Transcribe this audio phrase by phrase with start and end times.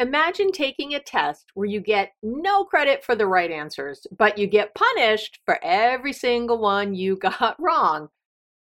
[0.00, 4.46] Imagine taking a test where you get no credit for the right answers, but you
[4.46, 8.08] get punished for every single one you got wrong.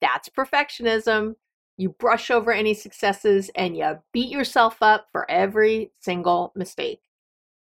[0.00, 1.34] That's perfectionism.
[1.76, 7.00] You brush over any successes and you beat yourself up for every single mistake.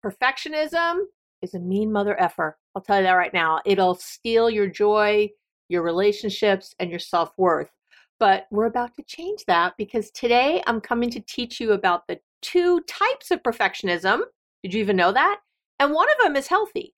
[0.05, 1.03] Perfectionism
[1.41, 2.59] is a mean mother effer.
[2.75, 3.61] I'll tell you that right now.
[3.65, 5.31] It'll steal your joy,
[5.69, 7.71] your relationships, and your self worth.
[8.19, 12.19] But we're about to change that because today I'm coming to teach you about the
[12.43, 14.21] two types of perfectionism.
[14.63, 15.41] Did you even know that?
[15.79, 16.95] And one of them is healthy.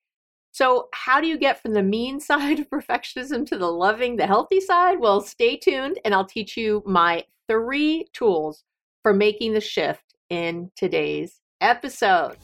[0.52, 4.26] So, how do you get from the mean side of perfectionism to the loving, the
[4.26, 5.00] healthy side?
[5.00, 8.64] Well, stay tuned and I'll teach you my three tools
[9.02, 12.36] for making the shift in today's episode.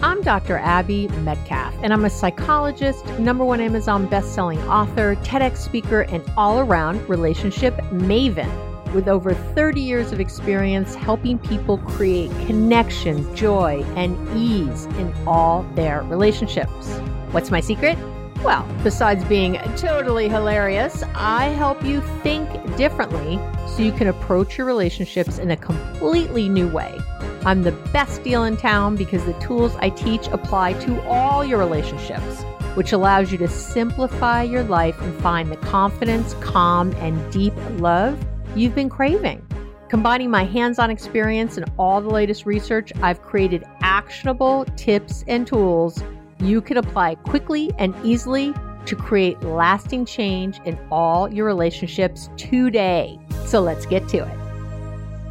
[0.00, 0.58] I'm Dr.
[0.58, 6.60] Abby Medcalf, and I'm a psychologist, number one Amazon bestselling author, TEDx speaker, and all
[6.60, 14.16] around relationship maven with over 30 years of experience helping people create connection, joy, and
[14.36, 16.88] ease in all their relationships.
[17.30, 17.98] What's my secret?
[18.44, 24.66] Well, besides being totally hilarious, I help you think differently so you can approach your
[24.66, 26.96] relationships in a completely new way.
[27.44, 31.58] I'm the best deal in town because the tools I teach apply to all your
[31.58, 32.42] relationships,
[32.74, 38.18] which allows you to simplify your life and find the confidence, calm, and deep love
[38.54, 39.46] you've been craving.
[39.88, 45.46] Combining my hands on experience and all the latest research, I've created actionable tips and
[45.46, 46.02] tools
[46.40, 48.54] you can apply quickly and easily
[48.86, 53.18] to create lasting change in all your relationships today.
[53.46, 54.38] So let's get to it.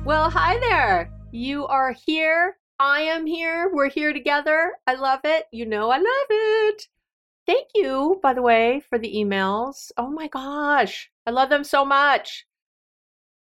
[0.05, 1.11] Well, hi there.
[1.31, 2.57] You are here.
[2.79, 3.69] I am here.
[3.71, 4.73] We're here together.
[4.85, 5.45] I love it.
[5.51, 6.87] You know, I love it.
[7.45, 9.91] Thank you, by the way, for the emails.
[9.97, 11.09] Oh my gosh.
[11.25, 12.46] I love them so much.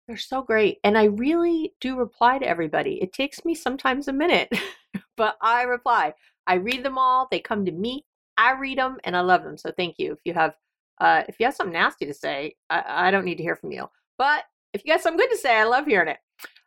[0.07, 0.79] They're so great.
[0.85, 3.01] And I really do reply to everybody.
[3.03, 4.53] It takes me sometimes a minute,
[5.17, 6.15] but I reply.
[6.47, 7.29] I read them all.
[7.31, 8.05] They come to me.
[8.37, 9.57] I read them and I love them.
[9.57, 10.13] So thank you.
[10.13, 10.55] If you have
[11.01, 13.73] uh, if you have something nasty to say, I, I don't need to hear from
[13.73, 13.89] you.
[14.19, 16.19] But if you got something good to say, I love hearing it.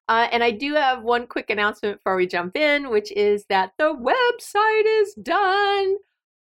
[0.07, 3.71] Uh, and I do have one quick announcement before we jump in, which is that
[3.77, 5.95] the website is done.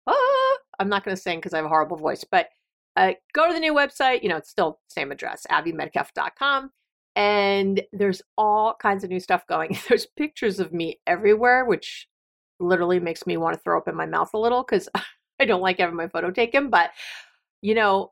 [0.08, 2.50] Ah, I'm not going to sing because I have a horrible voice, but
[2.96, 4.22] uh, go to the new website.
[4.24, 6.72] You know, it's still same address, abbymedcalf.com.
[7.16, 9.78] And there's all kinds of new stuff going.
[9.88, 12.08] There's pictures of me everywhere, which
[12.60, 14.90] literally makes me want to throw up in my mouth a little because
[15.40, 16.70] I don't like having my photo taken.
[16.70, 16.92] But,
[17.62, 18.12] you know,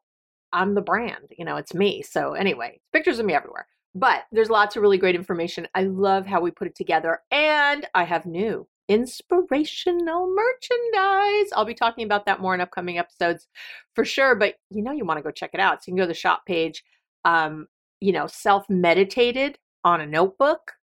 [0.53, 2.01] I'm the brand, you know, it's me.
[2.03, 3.67] So, anyway, pictures of me everywhere.
[3.95, 5.67] But there's lots of really great information.
[5.75, 7.19] I love how we put it together.
[7.31, 11.49] And I have new inspirational merchandise.
[11.55, 13.47] I'll be talking about that more in upcoming episodes
[13.95, 14.35] for sure.
[14.35, 15.83] But you know, you want to go check it out.
[15.83, 16.83] So you can go to the shop page.
[17.23, 17.67] Um,
[18.01, 20.73] you know, self meditated on a notebook,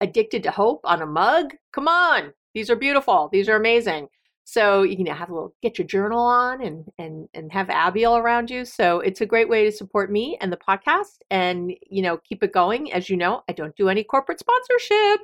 [0.00, 1.54] addicted to hope on a mug.
[1.72, 3.28] Come on, these are beautiful.
[3.32, 4.08] These are amazing.
[4.44, 8.04] So you can have a little get your journal on and and and have Abby
[8.04, 8.64] all around you.
[8.64, 12.42] So it's a great way to support me and the podcast and you know keep
[12.42, 12.92] it going.
[12.92, 15.20] As you know, I don't do any corporate sponsorship.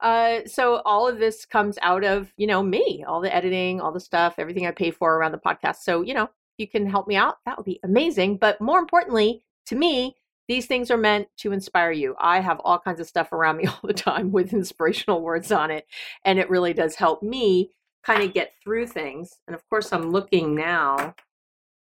[0.00, 3.90] Uh, so all of this comes out of you know me, all the editing, all
[3.90, 5.76] the stuff, everything I pay for around the podcast.
[5.76, 6.28] So you know
[6.58, 7.38] you can help me out.
[7.46, 8.36] That would be amazing.
[8.36, 10.16] But more importantly, to me,
[10.48, 12.16] these things are meant to inspire you.
[12.18, 15.70] I have all kinds of stuff around me all the time with inspirational words on
[15.70, 15.86] it.
[16.24, 17.70] And it really does help me
[18.02, 19.38] kind of get through things.
[19.46, 21.14] And of course, I'm looking now.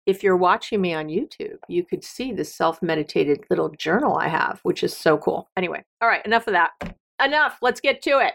[0.07, 4.29] If you're watching me on YouTube, you could see the self meditated little journal I
[4.29, 5.49] have, which is so cool.
[5.57, 6.73] Anyway, all right, enough of that.
[7.23, 7.59] Enough.
[7.62, 8.35] Let's get to it.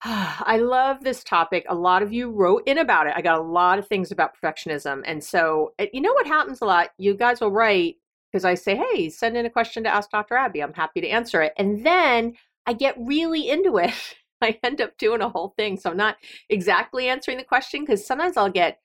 [0.04, 1.64] I love this topic.
[1.68, 3.14] A lot of you wrote in about it.
[3.16, 5.02] I got a lot of things about perfectionism.
[5.04, 6.90] And so, eh, you know what happens a lot?
[6.98, 7.96] You guys will write
[8.30, 10.36] because I say, hey, send in a question to Ask Dr.
[10.36, 10.62] Abby.
[10.62, 11.52] I'm happy to answer it.
[11.56, 12.34] And then
[12.66, 13.92] I get really into it.
[14.40, 15.78] I end up doing a whole thing.
[15.78, 16.16] So I'm not
[16.48, 18.78] exactly answering the question because sometimes I'll get,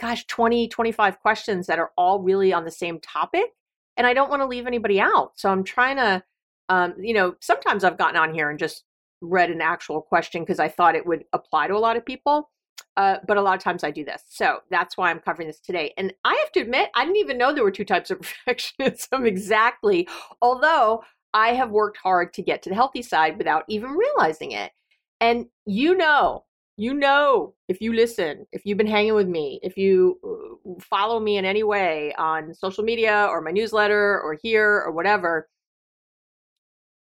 [0.00, 3.52] gosh, 20, 25 questions that are all really on the same topic.
[3.96, 5.32] And I don't want to leave anybody out.
[5.36, 6.24] So I'm trying to,
[6.68, 8.84] um, you know, sometimes I've gotten on here and just
[9.20, 12.50] read an actual question because I thought it would apply to a lot of people.
[12.96, 14.22] Uh, but a lot of times I do this.
[14.28, 15.92] So that's why I'm covering this today.
[15.98, 19.26] And I have to admit, I didn't even know there were two types of perfectionism
[19.26, 20.08] exactly,
[20.40, 21.02] although
[21.34, 24.72] I have worked hard to get to the healthy side without even realizing it.
[25.20, 26.44] And you know,
[26.78, 31.20] you know, if you listen, if you've been hanging with me, if you uh, follow
[31.20, 35.48] me in any way on social media or my newsletter or here or whatever,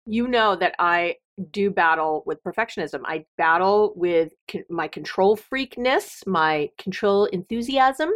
[0.06, 1.16] you know that I
[1.52, 3.02] do battle with perfectionism.
[3.06, 4.34] I battle with
[4.70, 8.10] my control freakness, my control enthusiasm,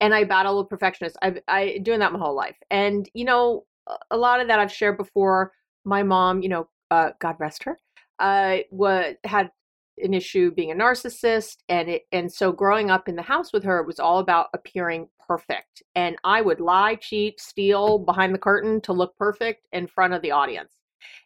[0.00, 1.14] and I battle with perfectionism.
[1.22, 2.56] I've I doing that my whole life.
[2.70, 3.64] And you know,
[4.10, 5.52] a lot of that I've shared before.
[5.84, 7.78] My mom, you know, uh, God rest her,
[8.18, 9.50] uh, was had
[9.98, 13.64] an issue being a narcissist, and it and so growing up in the house with
[13.64, 15.82] her, it was all about appearing perfect.
[15.94, 20.22] And I would lie, cheat, steal behind the curtain to look perfect in front of
[20.22, 20.77] the audience.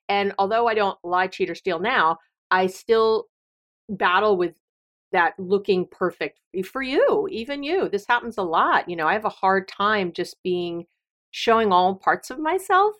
[0.08, 2.18] And although I don't lie, cheat, or steal now,
[2.50, 3.26] I still
[3.88, 4.54] battle with
[5.12, 7.88] that looking perfect for you, even you.
[7.88, 8.88] This happens a lot.
[8.88, 10.86] You know, I have a hard time just being
[11.30, 12.94] showing all parts of myself.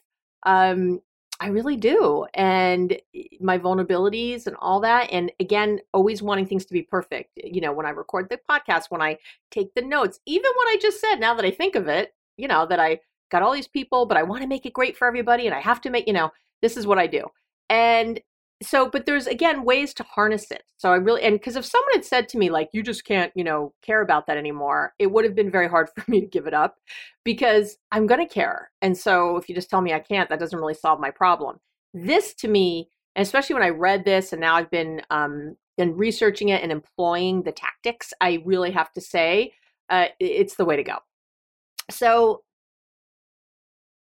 [0.45, 1.01] Um,
[1.41, 2.25] I really do.
[2.35, 2.97] And
[3.41, 5.11] my vulnerabilities and all that.
[5.11, 7.31] And again, always wanting things to be perfect.
[7.43, 9.19] You know, when I record the podcast, when I
[9.51, 12.47] take the notes, even what I just said, now that I think of it, you
[12.47, 15.09] know, that I got all these people, but I want to make it great for
[15.09, 16.31] everybody and I have to make, you know,
[16.63, 17.25] this is what I do.
[17.69, 18.21] And
[18.63, 20.63] so, but there's again ways to harness it.
[20.77, 23.33] So I really, and because if someone had said to me, like, you just can't,
[23.35, 26.27] you know, care about that anymore, it would have been very hard for me to
[26.27, 26.77] give it up
[27.25, 28.71] because I'm going to care.
[28.81, 31.59] And so if you just tell me I can't, that doesn't really solve my problem.
[31.95, 35.97] This to me, and especially when I read this and now I've been, um, been
[35.97, 39.53] researching it and employing the tactics, I really have to say
[39.91, 40.99] uh, it's the way to go.
[41.91, 42.43] So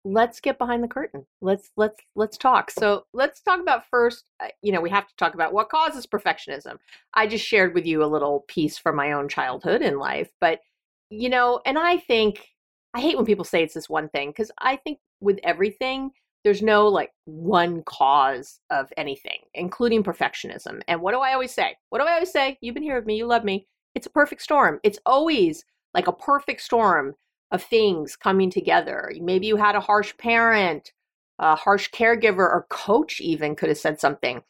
[0.06, 1.26] let's get behind the curtain.
[1.42, 2.72] Let's let's let's talk.
[2.72, 6.06] So let's talk about first uh, you know we have to talk about what causes
[6.06, 6.78] perfectionism.
[7.14, 10.62] I just shared with you a little piece from my own childhood in life but
[11.10, 12.48] you know and i think
[12.94, 16.12] i hate when people say it's this one thing because i think with everything
[16.44, 20.82] there's no like one cause of anything including perfectionism.
[20.88, 21.76] And what do i always say?
[21.90, 22.58] What do i always say?
[22.62, 23.18] You've been here with me.
[23.18, 23.68] You love me.
[23.96, 24.80] It's a perfect storm.
[24.84, 27.16] It's always like a perfect storm
[27.52, 29.12] of things coming together.
[29.22, 30.92] Maybe you had a harsh parent,
[31.40, 34.42] a harsh caregiver, or coach, even could have said something,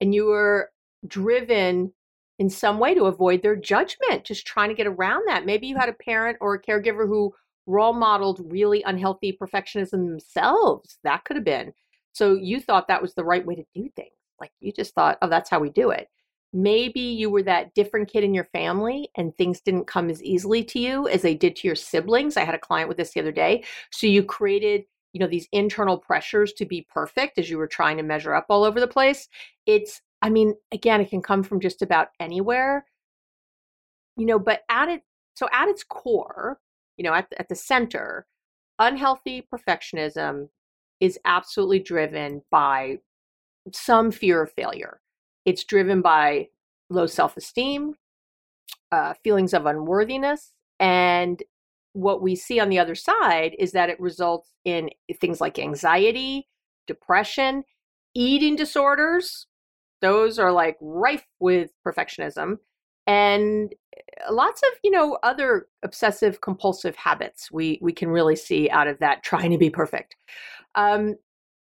[0.00, 0.70] and you were
[1.06, 1.92] driven
[2.38, 5.44] in some way to avoid their judgment, just trying to get around that.
[5.44, 7.34] Maybe you had a parent or a caregiver who
[7.66, 10.98] role modeled really unhealthy perfectionism themselves.
[11.04, 11.72] That could have been.
[12.12, 14.10] So you thought that was the right way to do things.
[14.40, 16.08] Like you just thought, oh, that's how we do it
[16.52, 20.64] maybe you were that different kid in your family and things didn't come as easily
[20.64, 22.36] to you as they did to your siblings.
[22.36, 23.64] I had a client with this the other day.
[23.90, 27.96] So you created, you know, these internal pressures to be perfect as you were trying
[27.98, 29.28] to measure up all over the place.
[29.66, 32.84] It's, I mean, again, it can come from just about anywhere,
[34.16, 35.02] you know, but at it,
[35.34, 36.58] so at its core,
[36.96, 38.26] you know, at, at the center,
[38.78, 40.48] unhealthy perfectionism
[40.98, 42.98] is absolutely driven by
[43.72, 45.00] some fear of failure
[45.44, 46.48] it's driven by
[46.88, 47.94] low self esteem,
[48.92, 50.52] uh, feelings of unworthiness.
[50.78, 51.42] And
[51.92, 56.48] what we see on the other side is that it results in things like anxiety,
[56.86, 57.64] depression,
[58.14, 59.46] eating disorders.
[60.00, 62.58] Those are like rife with perfectionism
[63.10, 68.70] and uh, lots of you know other obsessive compulsive habits we we can really see
[68.70, 70.16] out of that trying to be perfect
[70.76, 71.16] um,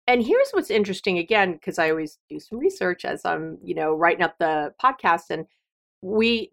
[0.06, 3.94] and here's what's interesting again because i always do some research as i'm you know
[3.94, 5.46] writing up the podcast and
[6.02, 6.50] we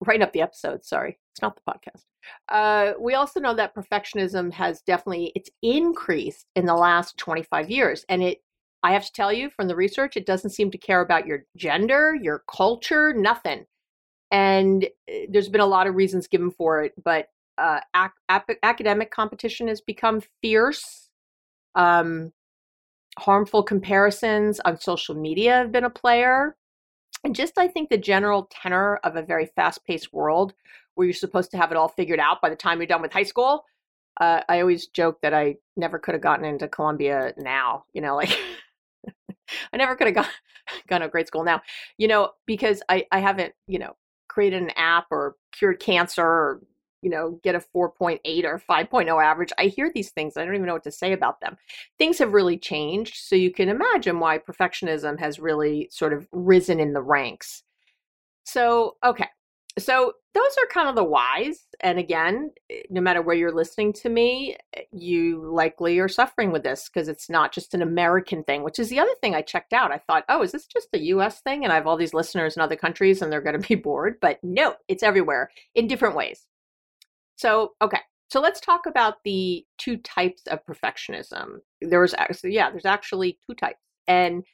[0.00, 2.04] writing up the episode sorry it's not the podcast.
[2.50, 8.04] Uh, we also know that perfectionism has definitely it's increased in the last 25 years
[8.08, 8.42] and it
[8.82, 11.44] i have to tell you from the research it doesn't seem to care about your
[11.56, 13.64] gender your culture nothing.
[14.30, 17.28] And eh, there's been a lot of reasons given for it but
[17.58, 21.10] uh, ac- academic competition has become fierce.
[21.74, 22.32] Um,
[23.18, 26.56] harmful comparisons on social media have been a player.
[27.24, 30.54] And just, I think, the general tenor of a very fast paced world
[30.94, 33.12] where you're supposed to have it all figured out by the time you're done with
[33.12, 33.64] high school.
[34.20, 38.16] Uh, I always joke that I never could have gotten into Columbia now, you know,
[38.16, 38.36] like
[39.72, 40.26] I never could have gone,
[40.88, 41.62] gone to grade school now,
[41.96, 43.96] you know, because I, I haven't, you know,
[44.28, 46.60] created an app or cured cancer or
[47.02, 49.52] you know, get a 4.8 or 5.0 average.
[49.58, 50.36] I hear these things.
[50.36, 51.56] I don't even know what to say about them.
[51.98, 53.16] Things have really changed.
[53.16, 57.64] So you can imagine why perfectionism has really sort of risen in the ranks.
[58.44, 59.26] So, okay.
[59.78, 61.66] So those are kind of the whys.
[61.80, 66.52] And again, eh, no matter where you're listening to me, eh, you likely are suffering
[66.52, 69.42] with this because it's not just an American thing, which is the other thing I
[69.42, 69.92] checked out.
[69.92, 71.64] I thought, oh, is this just a US thing?
[71.64, 74.18] And I have all these listeners in other countries and they're going to be bored.
[74.20, 76.46] But no, it's everywhere in different ways.
[77.42, 77.98] So, okay.
[78.28, 81.56] So let's talk about the two types of perfectionism.
[81.80, 83.80] There's actually, yeah, there's actually two types.
[84.06, 84.44] And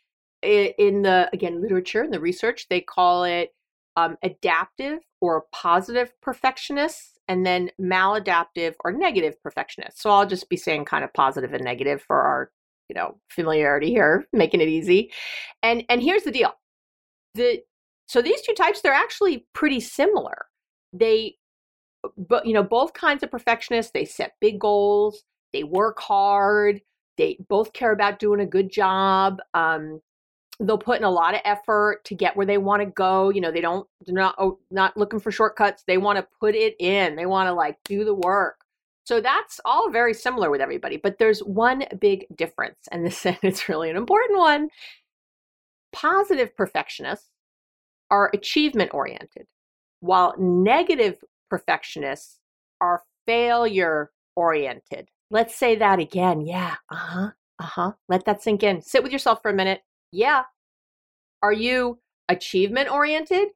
[0.42, 3.50] in the, again, literature and the research, they call it
[3.96, 10.02] um, adaptive or positive perfectionists and then maladaptive or negative perfectionists.
[10.02, 12.50] So I'll just be saying kind of positive and negative for our,
[12.88, 15.12] you know, familiarity here, making it easy.
[15.62, 16.54] And and here's the deal.
[17.34, 17.60] The
[18.06, 20.46] so these two types they're actually pretty similar.
[20.94, 21.34] They
[22.16, 26.80] but you know both kinds of perfectionists they set big goals they work hard
[27.16, 30.00] they both care about doing a good job um,
[30.60, 33.40] they'll put in a lot of effort to get where they want to go you
[33.40, 36.74] know they don't they're not oh, not looking for shortcuts they want to put it
[36.78, 38.56] in they want to like do the work.
[39.04, 43.68] So that's all very similar with everybody but there's one big difference and this it's
[43.68, 44.68] really an important one.
[45.92, 47.30] Positive perfectionists
[48.10, 49.46] are achievement oriented
[50.00, 52.38] while negative perfectionists
[52.80, 55.08] are failure oriented.
[55.30, 56.40] Let's say that again.
[56.40, 56.76] Yeah.
[56.90, 57.30] Uh huh.
[57.58, 57.92] Uh huh.
[58.08, 58.82] Let that sink in.
[58.82, 59.82] Sit with yourself for a minute.
[60.12, 60.42] Yeah.
[61.42, 63.48] Are you achievement oriented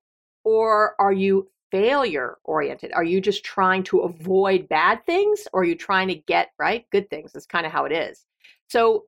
[0.45, 2.93] or are you failure oriented?
[2.93, 6.85] Are you just trying to avoid bad things or are you trying to get right
[6.91, 7.33] good things?
[7.33, 8.25] That's kind of how it is.
[8.69, 9.05] So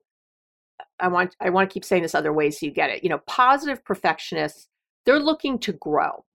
[0.99, 3.03] I want I want to keep saying this other ways so you get it.
[3.03, 4.67] You know, positive perfectionists,
[5.05, 6.25] they're looking to grow.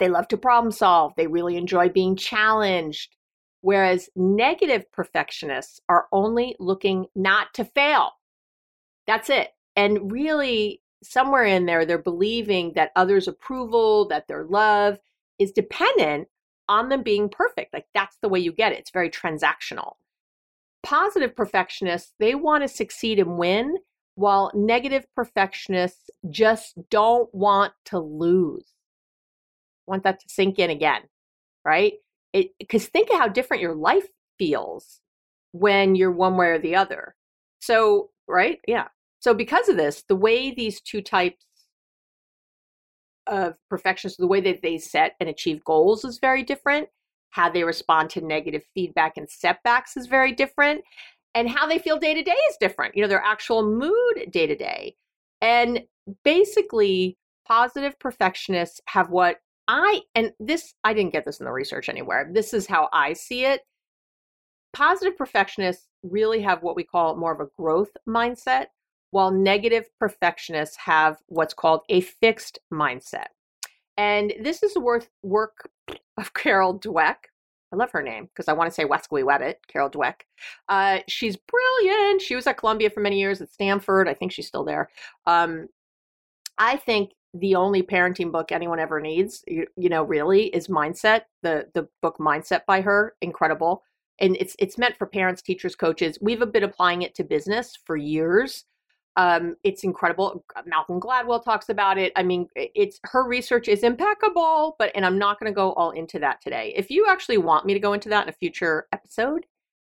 [0.00, 1.12] They love to problem solve.
[1.16, 3.14] They really enjoy being challenged.
[3.60, 8.12] Whereas negative perfectionists are only looking not to fail.
[9.06, 9.50] That's it.
[9.76, 14.98] And really, somewhere in there, they're believing that others' approval, that their love
[15.38, 16.28] is dependent
[16.68, 17.74] on them being perfect.
[17.74, 18.78] Like that's the way you get it.
[18.78, 19.94] It's very transactional.
[20.82, 23.76] Positive perfectionists, they want to succeed and win,
[24.14, 28.72] while negative perfectionists just don't want to lose
[29.90, 31.02] want that to sink in again,
[31.64, 31.94] right?
[32.32, 34.06] Because think of how different your life
[34.38, 35.00] feels
[35.52, 37.14] when you're one way or the other.
[37.60, 38.58] So, right?
[38.66, 38.88] Yeah.
[39.18, 41.44] So, because of this, the way these two types
[43.26, 46.88] of perfectionists, the way that they set and achieve goals is very different.
[47.30, 50.82] How they respond to negative feedback and setbacks is very different.
[51.34, 52.96] And how they feel day to day is different.
[52.96, 54.94] You know, their actual mood day to day.
[55.40, 55.82] And
[56.24, 59.38] basically, positive perfectionists have what
[59.72, 62.28] I, and this, I didn't get this in the research anywhere.
[62.32, 63.60] This is how I see it.
[64.72, 68.66] Positive perfectionists really have what we call more of a growth mindset,
[69.12, 73.26] while negative perfectionists have what's called a fixed mindset.
[73.96, 75.70] And this is worth work
[76.16, 77.16] of Carol Dweck.
[77.72, 80.22] I love her name because I want to say Wesky Webbit, Carol Dweck.
[80.68, 82.22] Uh, she's brilliant.
[82.22, 84.08] She was at Columbia for many years, at Stanford.
[84.08, 84.90] I think she's still there.
[85.26, 85.68] Um,
[86.58, 91.22] I think the only parenting book anyone ever needs you, you, know really is mindset
[91.42, 93.82] the the book mindset by her incredible.
[94.18, 96.18] And it's it's meant for parents teachers coaches.
[96.20, 98.64] We've been applying it to business for years.
[99.16, 100.44] Um, it's incredible.
[100.66, 102.12] Malcolm gladwell talks about it.
[102.16, 105.92] I mean it's her research is impeccable but and i'm not going to go all
[105.92, 106.72] into that today.
[106.76, 109.46] If you actually want me to go into that in a future episode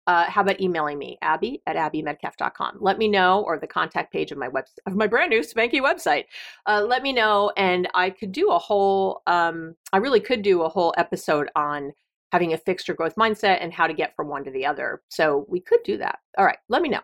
[0.06, 2.78] uh, how about emailing me, Abby at abbymedcalf.com?
[2.80, 5.80] Let me know, or the contact page of my web of my brand new spanky
[5.80, 6.24] website.
[6.66, 9.22] Uh, let me know, and I could do a whole.
[9.26, 11.92] Um, I really could do a whole episode on
[12.32, 15.02] having a fixed or growth mindset and how to get from one to the other.
[15.08, 16.18] So we could do that.
[16.38, 17.00] All right, let me know.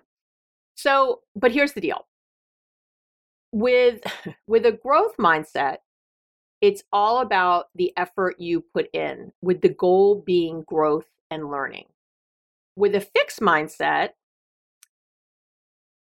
[0.76, 2.06] So, but here's the deal.
[3.52, 4.00] With
[4.46, 5.78] with a growth mindset,
[6.62, 11.86] it's all about the effort you put in, with the goal being growth and learning
[12.76, 14.10] with a fixed mindset,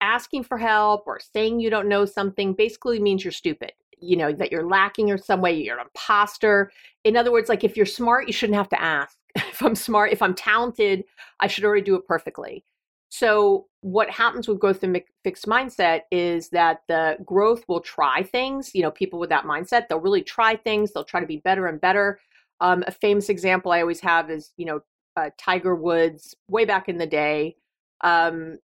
[0.00, 3.72] asking for help or saying you don't know something basically means you're stupid.
[4.00, 6.72] You know, that you're lacking in some way, you're an imposter.
[7.04, 9.16] In other words, like if you're smart, you shouldn't have to ask.
[9.36, 11.04] if I'm smart, if I'm talented,
[11.40, 12.64] I should already do it perfectly.
[13.10, 18.74] So, what happens with growth and fixed mindset is that the growth will try things.
[18.74, 21.66] You know, people with that mindset, they'll really try things, they'll try to be better
[21.66, 22.20] and better.
[22.60, 24.80] Um, a famous example I always have is, you know,
[25.16, 27.56] uh, Tiger Woods way back in the day.
[28.02, 28.58] Um,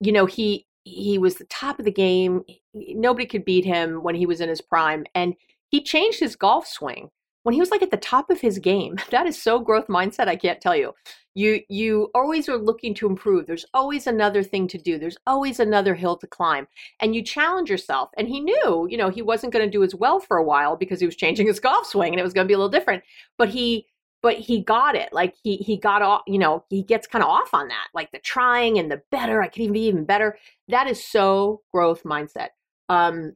[0.00, 2.42] you know, he he was the top of the game.
[2.74, 5.34] Nobody could beat him when he was in his prime, and
[5.68, 7.10] he changed his golf swing
[7.44, 8.96] when he was like at the top of his game.
[9.10, 10.28] That is so growth mindset.
[10.28, 10.92] I can't tell you
[11.34, 15.60] you you always are looking to improve there's always another thing to do there's always
[15.60, 16.66] another hill to climb
[17.00, 19.94] and you challenge yourself and he knew you know he wasn't going to do as
[19.94, 22.44] well for a while because he was changing his golf swing and it was going
[22.44, 23.02] to be a little different
[23.38, 23.86] but he
[24.22, 27.28] but he got it like he he got off you know he gets kind of
[27.28, 30.38] off on that like the trying and the better i could even be even better
[30.68, 32.48] that is so growth mindset
[32.88, 33.32] um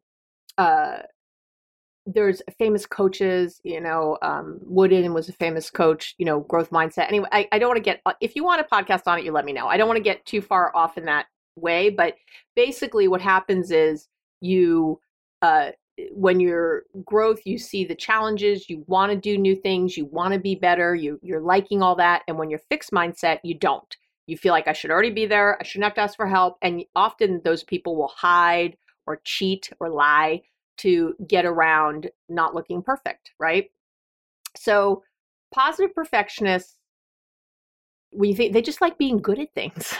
[0.59, 0.99] uh
[2.07, 7.09] there's famous coaches, you know, um, Wooden was a famous coach, you know, growth mindset.
[7.09, 9.25] Anyway, I, I don't want to get, uh, if you want a podcast on it,
[9.25, 9.67] you let me know.
[9.67, 11.27] I don't want to get too far off in that
[11.57, 12.15] way, but
[12.55, 14.09] basically what happens is
[14.41, 15.01] you,
[15.43, 15.73] uh,
[16.11, 20.35] when your growth, you see the challenges, you want to do new things, you want
[20.35, 22.23] to be better, you, you're liking all that.
[22.29, 23.97] And when you're fixed mindset, you don't.
[24.27, 25.57] You feel like I should already be there.
[25.61, 26.59] I shouldn't have to ask for help.
[26.61, 28.77] And often those people will hide
[29.07, 30.43] or cheat or lie
[30.79, 33.71] to get around not looking perfect, right?
[34.57, 35.03] So,
[35.55, 36.75] positive perfectionists,
[38.17, 39.95] we think they just like being good at things.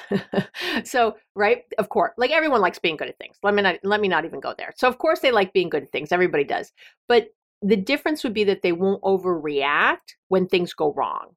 [0.85, 1.63] so, right?
[1.79, 3.37] Of course, like everyone likes being good at things.
[3.43, 4.73] Let me not let me not even go there.
[4.77, 6.13] So, of course, they like being good at things.
[6.13, 6.73] Everybody does.
[7.09, 7.29] But
[7.63, 11.35] the difference would be that they won't overreact when things go wrong.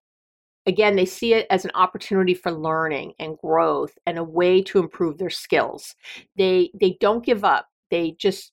[0.65, 4.79] Again, they see it as an opportunity for learning and growth and a way to
[4.79, 5.95] improve their skills.
[6.37, 7.67] They they don't give up.
[7.91, 8.51] They just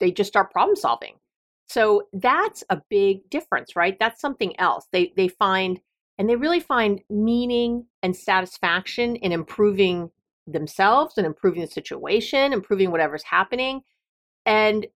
[0.00, 1.14] they just start problem solving.
[1.68, 3.96] So that's a big difference, right?
[3.98, 4.86] That's something else.
[4.92, 5.80] They they find
[6.18, 10.10] and they really find meaning and satisfaction in improving
[10.46, 13.82] themselves and improving the situation, improving whatever's happening.
[14.44, 14.86] And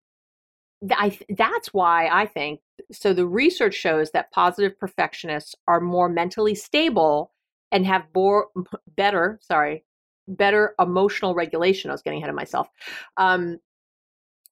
[0.90, 3.12] I, that's why I think so.
[3.12, 7.30] The research shows that positive perfectionists are more mentally stable
[7.70, 8.48] and have more
[8.96, 9.84] better, sorry,
[10.26, 11.90] better emotional regulation.
[11.90, 12.68] I was getting ahead of myself.
[13.16, 13.58] Um,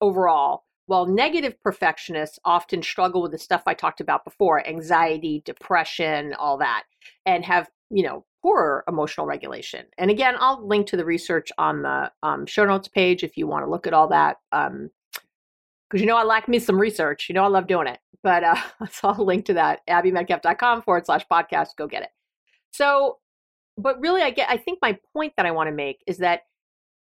[0.00, 6.35] overall, while negative perfectionists often struggle with the stuff I talked about before anxiety, depression,
[6.35, 6.83] all that,
[7.24, 9.87] and have, you know, poorer emotional regulation.
[9.98, 13.46] And again, I'll link to the research on the um, show notes page if you
[13.46, 14.38] want to look at all that.
[14.50, 14.90] Um,
[15.88, 17.29] because you know I like me some research.
[17.29, 18.00] You know I love doing it.
[18.24, 18.57] But uh,
[18.90, 21.76] so I'll link to that, abbymedcalf.com forward slash podcast.
[21.79, 22.11] Go get it.
[22.72, 23.18] So,
[23.79, 24.50] but really, I get.
[24.50, 26.40] I think my point that I want to make is that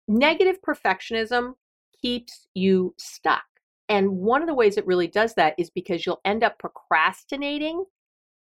[0.07, 1.55] negative perfectionism
[2.01, 3.43] keeps you stuck.
[3.89, 7.85] And one of the ways it really does that is because you'll end up procrastinating.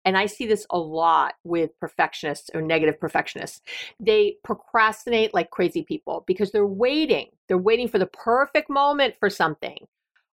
[0.04, 3.60] And I see this a lot with perfectionists or negative perfectionists.
[4.00, 7.26] They procrastinate like crazy people because they're waiting.
[7.46, 9.86] They're waiting for the perfect moment for something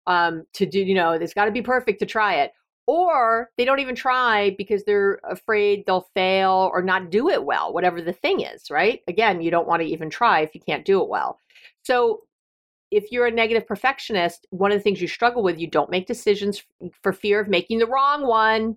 [0.06, 2.52] um, to do, you know, it's got to be perfect to try it.
[2.86, 7.72] Or they don't even try because they're afraid they'll fail or not do it well,
[7.72, 9.00] whatever the thing is, right?
[9.08, 11.40] Again, you don't want to even try if you can't do it well.
[11.82, 12.20] So
[12.96, 16.06] if you're a negative perfectionist, one of the things you struggle with, you don't make
[16.06, 16.62] decisions
[17.02, 18.76] for fear of making the wrong one,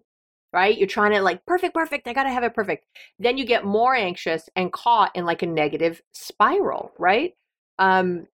[0.52, 0.78] right?
[0.78, 2.06] You're trying to like perfect, perfect.
[2.06, 2.86] I got to have it perfect.
[3.18, 7.34] Then you get more anxious and caught in like a negative spiral, right?
[7.78, 8.28] Um,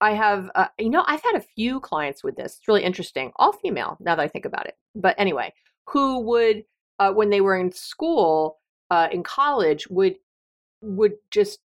[0.00, 2.56] I have, uh, you know, I've had a few clients with this.
[2.56, 3.96] It's really interesting, all female.
[4.00, 5.52] Now that I think about it, but anyway,
[5.86, 6.64] who would,
[6.98, 8.58] uh, when they were in school,
[8.90, 10.16] uh, in college, would
[10.82, 11.60] would just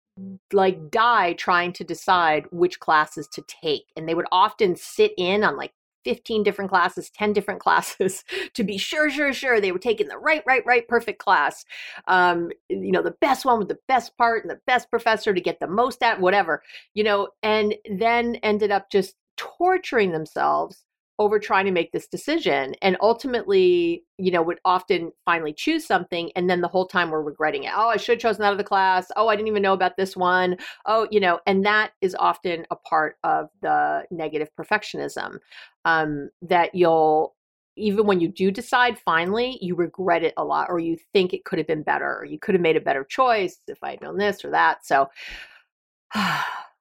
[0.51, 5.43] like die trying to decide which classes to take and they would often sit in
[5.43, 9.79] on like 15 different classes 10 different classes to be sure sure sure they were
[9.79, 11.65] taking the right right right perfect class.
[12.07, 15.41] Um you know the best one with the best part and the best professor to
[15.41, 20.86] get the most at whatever you know and then ended up just torturing themselves
[21.19, 26.31] over trying to make this decision and ultimately you know would often finally choose something
[26.35, 28.57] and then the whole time we're regretting it oh i should have chosen out of
[28.57, 31.91] the class oh i didn't even know about this one oh you know and that
[32.01, 35.37] is often a part of the negative perfectionism
[35.85, 37.35] um, that you'll
[37.75, 41.45] even when you do decide finally you regret it a lot or you think it
[41.45, 44.01] could have been better or you could have made a better choice if i had
[44.01, 45.07] known this or that so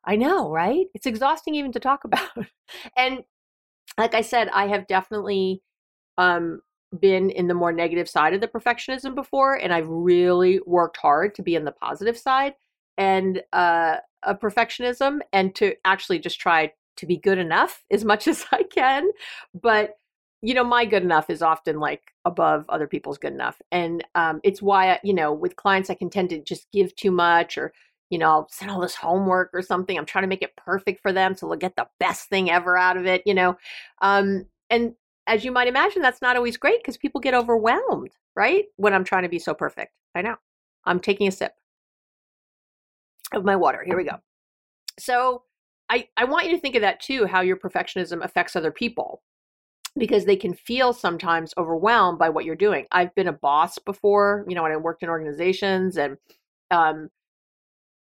[0.07, 0.87] I know, right?
[0.95, 2.31] It's exhausting even to talk about.
[2.97, 3.25] and
[3.99, 5.63] like I said, I have definitely
[6.19, 6.61] um,
[7.01, 11.35] been in the more negative side of the perfectionism before, and I've really worked hard
[11.37, 12.55] to be in the positive side
[12.99, 18.29] and uh, of perfectionism and to actually just try to be good enough as much
[18.29, 19.11] as I can.
[19.55, 19.95] But
[20.43, 23.61] you know, my good enough is often like above other people's good enough.
[23.73, 27.11] And um, it's why, you know, with clients, I can tend to just give too
[27.11, 27.73] much or,
[28.11, 29.97] you know, send all this homework or something.
[29.97, 32.77] I'm trying to make it perfect for them so they'll get the best thing ever
[32.77, 33.57] out of it, you know.
[34.03, 34.95] Um, and
[35.27, 38.67] as you might imagine, that's not always great because people get overwhelmed, right?
[38.77, 39.93] When I'm trying to be so perfect.
[40.15, 40.37] I know.
[40.85, 41.53] I'm taking a sip
[43.33, 43.83] of my water.
[43.85, 44.19] Here we go.
[44.99, 45.43] So
[45.89, 49.23] I, I want you to think of that too, how your perfectionism affects other people
[49.99, 52.87] because they can feel sometimes overwhelmed by what you're doing.
[52.93, 56.19] I've been a boss before, you know, when I worked in organizations and
[56.71, 57.09] um,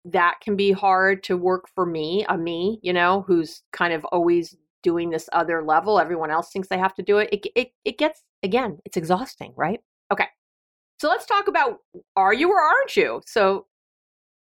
[0.04, 4.04] that can be hard to work for me, a me, you know, who's kind of
[4.06, 5.98] always doing this other level.
[5.98, 7.28] Everyone else thinks they have to do it.
[7.32, 9.80] It it, it gets again, it's exhausting, right?
[10.12, 10.26] Okay.
[11.00, 11.78] So let's talk about
[12.16, 13.22] are you or aren't you?
[13.26, 13.66] So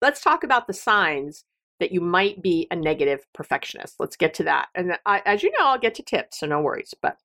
[0.01, 1.45] let's talk about the signs
[1.79, 3.95] that you might be a negative perfectionist.
[3.99, 4.67] Let's get to that.
[4.75, 6.93] And I, as you know, I'll get to tips, so no worries.
[7.01, 7.17] But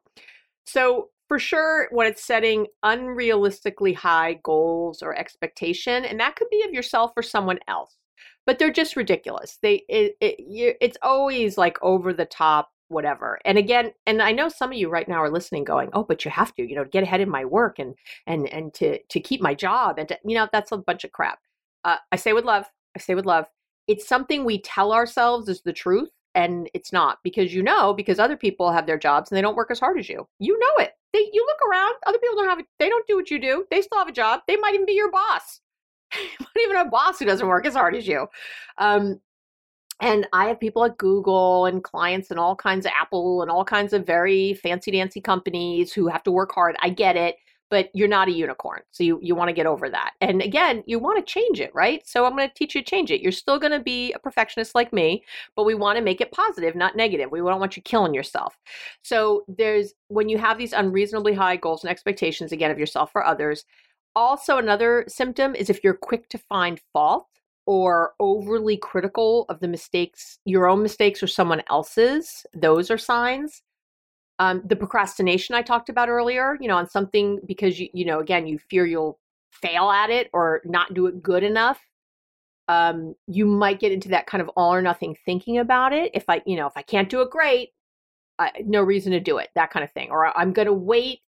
[0.64, 6.62] so for sure, when it's setting unrealistically high goals or expectation, and that could be
[6.66, 7.97] of yourself or someone else,
[8.48, 9.58] but they're just ridiculous.
[9.61, 13.38] They it, it you, it's always like over the top whatever.
[13.44, 16.24] And again and i know some of you right now are listening going oh but
[16.24, 17.94] you have to you know get ahead in my work and
[18.26, 21.12] and and to to keep my job and to, you know that's a bunch of
[21.12, 21.40] crap.
[21.84, 22.64] Uh, i say with love.
[22.96, 23.44] I say with love.
[23.87, 28.18] It's something we tell ourselves is the truth and it's not because you know because
[28.18, 30.26] other people have their jobs and they don't work as hard as you.
[30.38, 30.92] You know it.
[31.12, 33.66] They you look around other people don't have it they don't do what you do.
[33.70, 34.40] They still have a job.
[34.48, 35.61] They might even be your boss
[36.40, 38.26] not even a boss who doesn't work as hard as you
[38.78, 39.20] um,
[40.00, 43.64] and I have people at Google and clients and all kinds of Apple and all
[43.64, 46.76] kinds of very fancy dancy companies who have to work hard.
[46.80, 47.34] I get it
[47.70, 48.80] but you're not a unicorn.
[48.90, 50.12] So you, you want to get over that.
[50.20, 52.06] And again, you want to change it, right?
[52.06, 53.20] So I'm going to teach you to change it.
[53.20, 56.32] You're still going to be a perfectionist like me, but we want to make it
[56.32, 57.30] positive, not negative.
[57.30, 58.56] We don't want you killing yourself.
[59.02, 63.24] So there's when you have these unreasonably high goals and expectations, again, of yourself or
[63.24, 63.64] others.
[64.14, 67.28] Also, another symptom is if you're quick to find fault
[67.66, 73.62] or overly critical of the mistakes, your own mistakes or someone else's, those are signs
[74.38, 78.20] um, the procrastination I talked about earlier, you know, on something because you, you know,
[78.20, 79.18] again, you fear you'll
[79.50, 81.80] fail at it or not do it good enough.
[82.68, 86.10] Um, you might get into that kind of all or nothing thinking about it.
[86.14, 87.70] If I, you know, if I can't do it great,
[88.38, 90.10] I, no reason to do it, that kind of thing.
[90.10, 91.20] Or I'm going to wait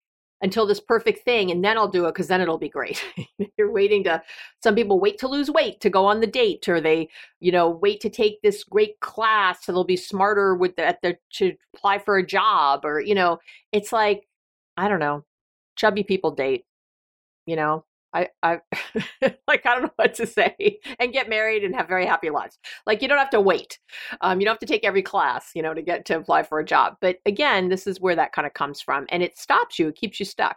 [0.40, 3.05] until this perfect thing and then I'll do it because then it'll be great.
[3.59, 4.22] You're waiting to,
[4.62, 7.09] some people wait to lose weight to go on the date or they,
[7.40, 11.03] you know, wait to take this great class so they'll be smarter with the, at
[11.03, 13.38] the, to apply for a job or, you know,
[13.72, 14.29] it's like,
[14.77, 15.24] I don't know,
[15.77, 16.64] chubby people date,
[17.46, 18.59] you know, I, I
[19.47, 22.59] like I don't know what to say and get married and have very happy lives.
[22.87, 23.79] Like you don't have to wait.
[24.21, 26.59] Um, you don't have to take every class, you know, to get to apply for
[26.59, 26.97] a job.
[27.01, 29.88] But again, this is where that kind of comes from, and it stops you.
[29.88, 30.57] It keeps you stuck.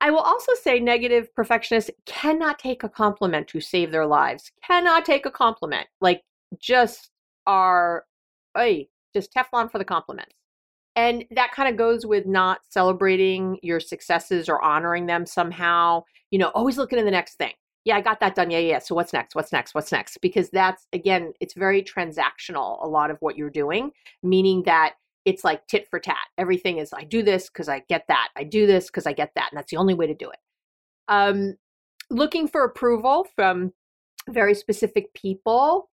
[0.00, 4.50] I will also say negative perfectionists cannot take a compliment to save their lives.
[4.66, 5.86] Cannot take a compliment.
[6.00, 6.22] Like
[6.58, 7.10] just
[7.46, 8.04] are,
[8.56, 10.34] hey, just Teflon for the compliments.
[10.96, 16.04] And that kind of goes with not celebrating your successes or honoring them somehow.
[16.30, 17.52] You know, always looking at the next thing.
[17.84, 18.50] Yeah, I got that done.
[18.50, 18.78] Yeah, yeah.
[18.78, 19.34] So what's next?
[19.34, 19.74] What's next?
[19.74, 20.18] What's next?
[20.18, 25.44] Because that's, again, it's very transactional, a lot of what you're doing, meaning that it's
[25.44, 26.16] like tit for tat.
[26.36, 28.28] Everything is, I do this because I get that.
[28.36, 29.48] I do this because I get that.
[29.50, 30.38] And that's the only way to do it.
[31.08, 31.56] Um,
[32.10, 33.72] looking for approval from
[34.28, 35.88] very specific people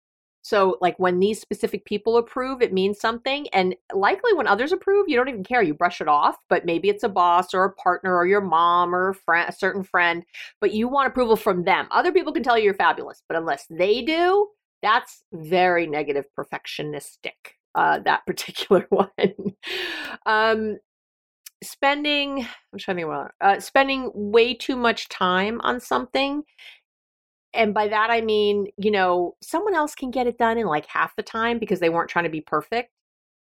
[0.43, 3.47] so, like when these specific people approve, it means something.
[3.53, 5.63] And likely when others approve, you don't even care.
[5.63, 8.93] You brush it off, but maybe it's a boss or a partner or your mom
[8.93, 10.25] or a, friend, a certain friend,
[10.61, 11.87] but you want approval from them.
[11.93, 14.49] Other people can tell you you're fabulous, but unless they do,
[14.83, 19.09] that's very negative perfectionistic, uh, that particular one.
[20.27, 20.79] um,
[21.63, 22.41] spending,
[22.73, 26.43] I'm trying to think about uh, spending way too much time on something
[27.55, 30.87] and by that I mean, you know, someone else can get it done in like
[30.87, 32.91] half the time because they weren't trying to be perfect.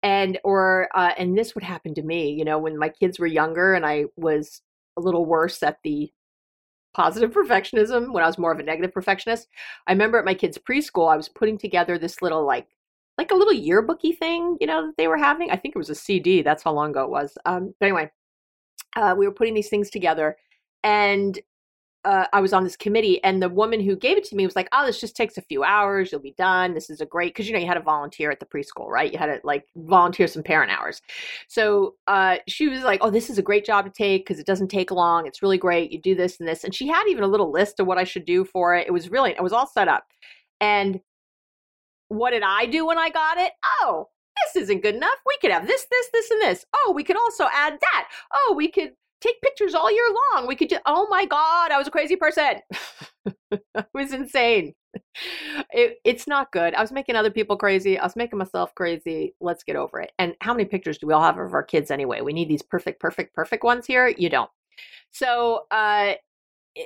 [0.02, 3.26] And or uh, and this would happen to me, you know, when my kids were
[3.26, 4.60] younger and I was
[4.96, 6.10] a little worse at the
[6.94, 9.48] positive perfectionism when I was more of a negative perfectionist.
[9.86, 12.68] I remember at my kids' preschool, I was putting together this little like
[13.18, 15.50] like a little yearbooky thing, you know, that they were having.
[15.50, 16.42] I think it was a CD.
[16.42, 17.38] That's how long ago it was.
[17.46, 18.10] Um, but anyway,
[18.94, 20.36] uh, we were putting these things together,
[20.84, 21.38] and
[22.06, 24.54] uh, I was on this committee, and the woman who gave it to me was
[24.54, 26.12] like, "Oh, this just takes a few hours.
[26.12, 26.72] You'll be done.
[26.72, 29.12] This is a great because you know you had to volunteer at the preschool, right?
[29.12, 31.02] You had to like volunteer some parent hours."
[31.48, 34.46] So uh, she was like, "Oh, this is a great job to take because it
[34.46, 35.26] doesn't take long.
[35.26, 35.90] It's really great.
[35.90, 38.04] You do this and this." And she had even a little list of what I
[38.04, 38.86] should do for it.
[38.86, 40.04] It was really, it was all set up.
[40.60, 41.00] And
[42.08, 43.52] what did I do when I got it?
[43.80, 44.08] Oh,
[44.44, 45.18] this isn't good enough.
[45.26, 46.64] We could have this, this, this, and this.
[46.72, 48.08] Oh, we could also add that.
[48.32, 50.46] Oh, we could take pictures all year long.
[50.46, 52.60] We could just, oh my God, I was a crazy person.
[53.50, 54.74] it was insane.
[55.72, 56.74] It, it's not good.
[56.74, 57.98] I was making other people crazy.
[57.98, 59.34] I was making myself crazy.
[59.40, 60.12] Let's get over it.
[60.18, 62.20] And how many pictures do we all have of our kids anyway?
[62.20, 64.08] We need these perfect, perfect, perfect ones here.
[64.08, 64.50] You don't.
[65.10, 66.14] So, uh,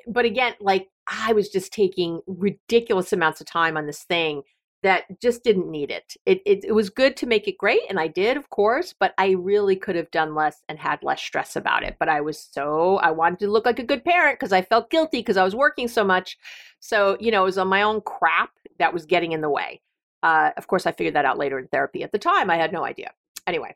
[0.07, 4.43] but again, like I was just taking ridiculous amounts of time on this thing
[4.83, 6.17] that just didn't need it.
[6.27, 6.65] It, it.
[6.65, 9.77] it was good to make it great, and I did, of course, but I really
[9.77, 11.97] could have done less and had less stress about it.
[11.99, 14.91] But I was so, I wanted to look like a good parent because I felt
[14.91, 16.39] guilty because I was working so much.
[16.81, 19.81] So, you know, it was on my own crap that was getting in the way.
[20.23, 22.03] Uh, of course, I figured that out later in therapy.
[22.03, 23.13] At the time, I had no idea.
[23.47, 23.75] Anyway,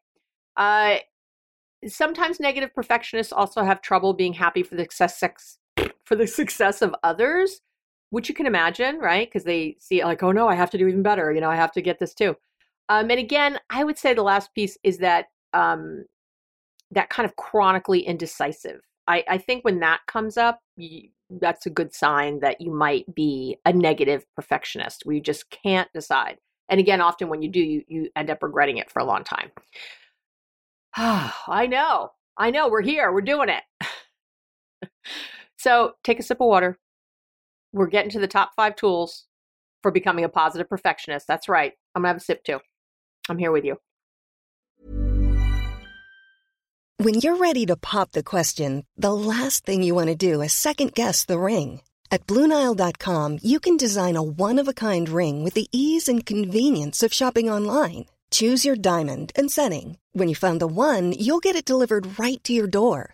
[0.57, 0.97] uh,
[1.87, 5.59] sometimes negative perfectionists also have trouble being happy for the success
[6.05, 7.61] for the success of others
[8.11, 9.27] which you can imagine, right?
[9.27, 11.33] Because they see like, oh no, I have to do even better.
[11.33, 12.37] You know, I have to get this too.
[12.89, 16.05] Um, and again, I would say the last piece is that um,
[16.91, 18.81] that kind of chronically indecisive.
[19.07, 23.13] I, I think when that comes up, you, that's a good sign that you might
[23.15, 26.39] be a negative perfectionist where you just can't decide.
[26.69, 29.25] And again, often when you do, you you end up regretting it for a long
[29.25, 29.51] time.
[30.97, 33.63] I know, I know, we're here, we're doing it.
[35.59, 36.79] so take a sip of water,
[37.75, 39.27] we're getting to the top five tools
[39.83, 41.27] for becoming a positive perfectionist.
[41.27, 41.73] That's right.
[41.95, 42.61] I'm going to have a sip too.
[43.29, 43.77] I'm here with you.
[46.99, 50.53] When you're ready to pop the question, the last thing you want to do is
[50.53, 51.81] second guess the ring.
[52.11, 56.25] At Bluenile.com, you can design a one of a kind ring with the ease and
[56.25, 58.07] convenience of shopping online.
[58.31, 59.99] Choose your diamond and setting.
[60.13, 63.14] When you find the one, you'll get it delivered right to your door.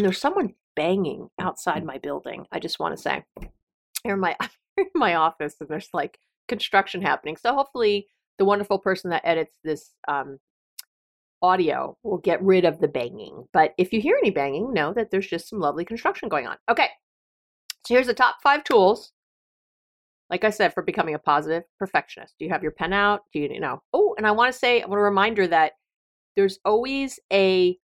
[0.00, 2.46] And there's someone banging outside my building.
[2.50, 3.22] I just want to say,
[4.02, 4.34] here in my
[4.78, 7.36] in my office, and there's like construction happening.
[7.36, 8.06] So hopefully,
[8.38, 10.38] the wonderful person that edits this um,
[11.42, 13.44] audio will get rid of the banging.
[13.52, 16.56] But if you hear any banging, know that there's just some lovely construction going on.
[16.70, 16.88] Okay,
[17.86, 19.12] so here's the top five tools.
[20.30, 22.36] Like I said, for becoming a positive perfectionist.
[22.38, 23.24] Do you have your pen out?
[23.34, 23.82] Do you, you know?
[23.92, 25.72] Oh, and I want to say, I want a reminder that
[26.36, 27.76] there's always a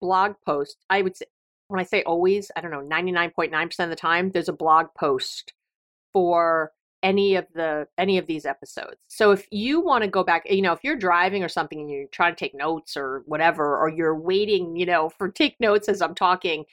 [0.00, 0.78] blog post.
[0.90, 1.26] I would say,
[1.68, 5.52] when I say always, I don't know, 99.9% of the time, there's a blog post
[6.12, 8.96] for any of the any of these episodes.
[9.06, 11.90] So if you want to go back, you know, if you're driving or something and
[11.90, 15.88] you're trying to take notes or whatever, or you're waiting, you know, for take notes
[15.88, 16.64] as I'm talking,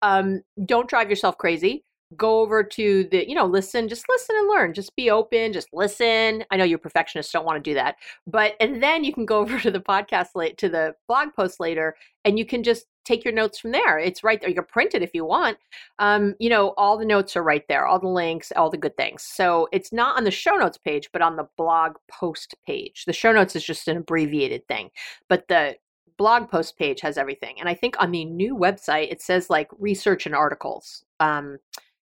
[0.00, 1.84] um, don't drive yourself crazy.
[2.16, 4.74] Go over to the you know listen just listen and learn.
[4.74, 6.44] Just be open just listen.
[6.50, 9.38] I know you perfectionists don't want to do that but and then you can go
[9.40, 13.24] over to the podcast late to the blog post later and you can just take
[13.24, 13.98] your notes from there.
[13.98, 14.48] It's right there.
[14.48, 15.58] You can print it if you want.
[15.98, 18.96] Um, you know all the notes are right there all the links all the good
[18.96, 19.22] things.
[19.22, 23.04] So it's not on the show notes page but on the blog post page.
[23.04, 24.90] The show notes is just an abbreviated thing
[25.28, 25.76] but the
[26.18, 27.56] blog post page has everything.
[27.58, 31.04] And i think on the new website it says like research and articles.
[31.20, 31.58] Um,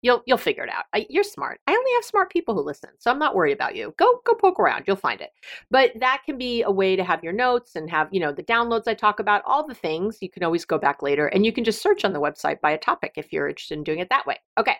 [0.01, 0.85] You'll you'll figure it out.
[0.93, 1.59] I, you're smart.
[1.65, 3.93] I only have smart people who listen, so I'm not worried about you.
[3.97, 4.83] Go go poke around.
[4.85, 5.31] You'll find it.
[5.71, 8.43] But that can be a way to have your notes and have you know the
[8.43, 10.19] downloads I talk about, all the things.
[10.21, 12.71] You can always go back later, and you can just search on the website by
[12.71, 14.37] a topic if you're interested in doing it that way.
[14.59, 14.75] Okay.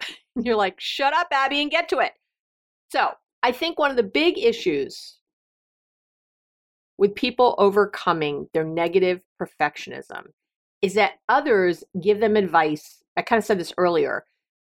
[0.36, 2.12] you're like, shut up, Abby, and get to it.
[2.90, 3.10] So
[3.42, 5.18] I think one of the big issues
[6.98, 10.26] with people overcoming their negative perfectionism
[10.82, 14.24] is that others give them advice I kind of said this earlier,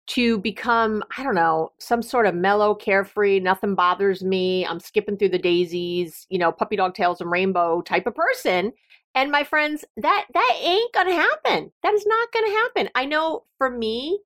[0.09, 5.19] to become, I don't know, some sort of mellow, carefree, nothing bothers me, I'm skipping
[5.19, 8.73] through the daisies, you know, puppy dog tails and rainbow type of person.
[9.15, 11.71] And my friends, that that ain't gonna happen.
[11.83, 12.89] That is not gonna happen.
[12.95, 14.21] I know for me,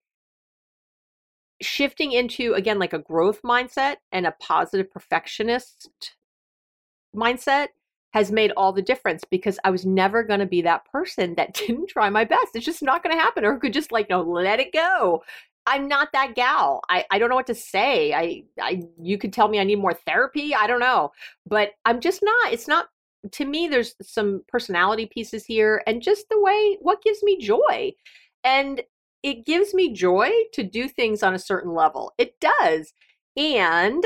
[1.60, 5.90] shifting into again like a growth mindset and a positive perfectionist
[7.14, 7.68] mindset
[8.12, 11.54] has made all the difference because I was never going to be that person that
[11.66, 12.54] didn't try my best.
[12.54, 15.22] It's just not going to happen or could just like, no, let it go.
[15.66, 16.82] I'm not that gal.
[16.88, 18.12] I, I don't know what to say.
[18.12, 20.54] I, I you could tell me I need more therapy.
[20.54, 21.12] I don't know.
[21.46, 22.52] But I'm just not.
[22.52, 22.86] It's not
[23.30, 27.92] to me there's some personality pieces here and just the way what gives me joy.
[28.42, 28.82] And
[29.22, 32.12] it gives me joy to do things on a certain level.
[32.18, 32.92] It does.
[33.36, 34.04] And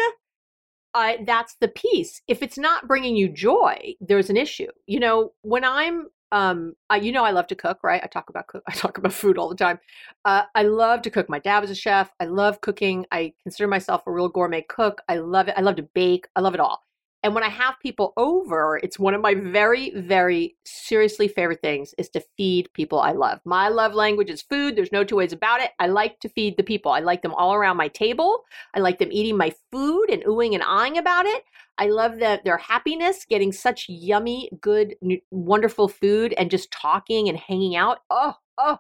[0.97, 2.23] uh, that's the piece.
[2.27, 4.69] If it's not bringing you joy, there's an issue.
[4.87, 8.03] You know, when I'm um I, you know i love to cook right?
[8.03, 9.79] I talk about cook i talk about food all the time.
[10.25, 11.29] Uh, i love to cook.
[11.29, 12.11] My dad was a chef.
[12.19, 13.07] I love cooking.
[13.13, 15.03] I consider myself a real gourmet cook.
[15.09, 15.55] I love it.
[15.57, 16.27] I love to bake.
[16.35, 16.86] I love it all
[17.23, 21.95] and when i have people over it's one of my very very seriously favorite things
[21.99, 25.33] is to feed people i love my love language is food there's no two ways
[25.33, 28.45] about it i like to feed the people i like them all around my table
[28.75, 31.45] i like them eating my food and oohing and eyeing about it
[31.79, 34.97] I love that their happiness, getting such yummy, good,
[35.31, 37.99] wonderful food, and just talking and hanging out.
[38.09, 38.79] Oh, oh,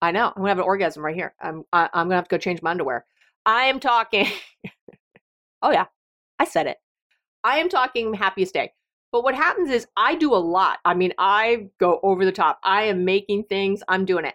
[0.00, 0.28] I know.
[0.28, 1.34] I'm gonna have an orgasm right here.
[1.40, 3.04] I'm I, am i am gonna have to go change my underwear.
[3.44, 4.26] I am talking.
[5.62, 5.86] oh yeah,
[6.38, 6.78] I said it.
[7.44, 8.72] I am talking happiest day.
[9.12, 10.78] But what happens is I do a lot.
[10.84, 12.58] I mean, I go over the top.
[12.64, 13.82] I am making things.
[13.88, 14.34] I'm doing it.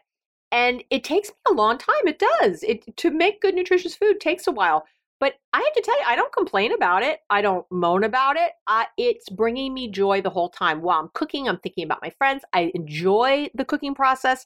[0.52, 2.08] And it takes me a long time.
[2.08, 2.64] It does.
[2.64, 4.86] It to make good nutritious food takes a while.
[5.20, 7.22] But I have to tell you, I don't complain about it.
[7.32, 8.52] I don't moan about it.
[8.68, 10.84] Uh, it's bringing me joy the whole time.
[10.84, 12.44] While I'm cooking, I'm thinking about my friends.
[12.54, 14.46] I enjoy the cooking process.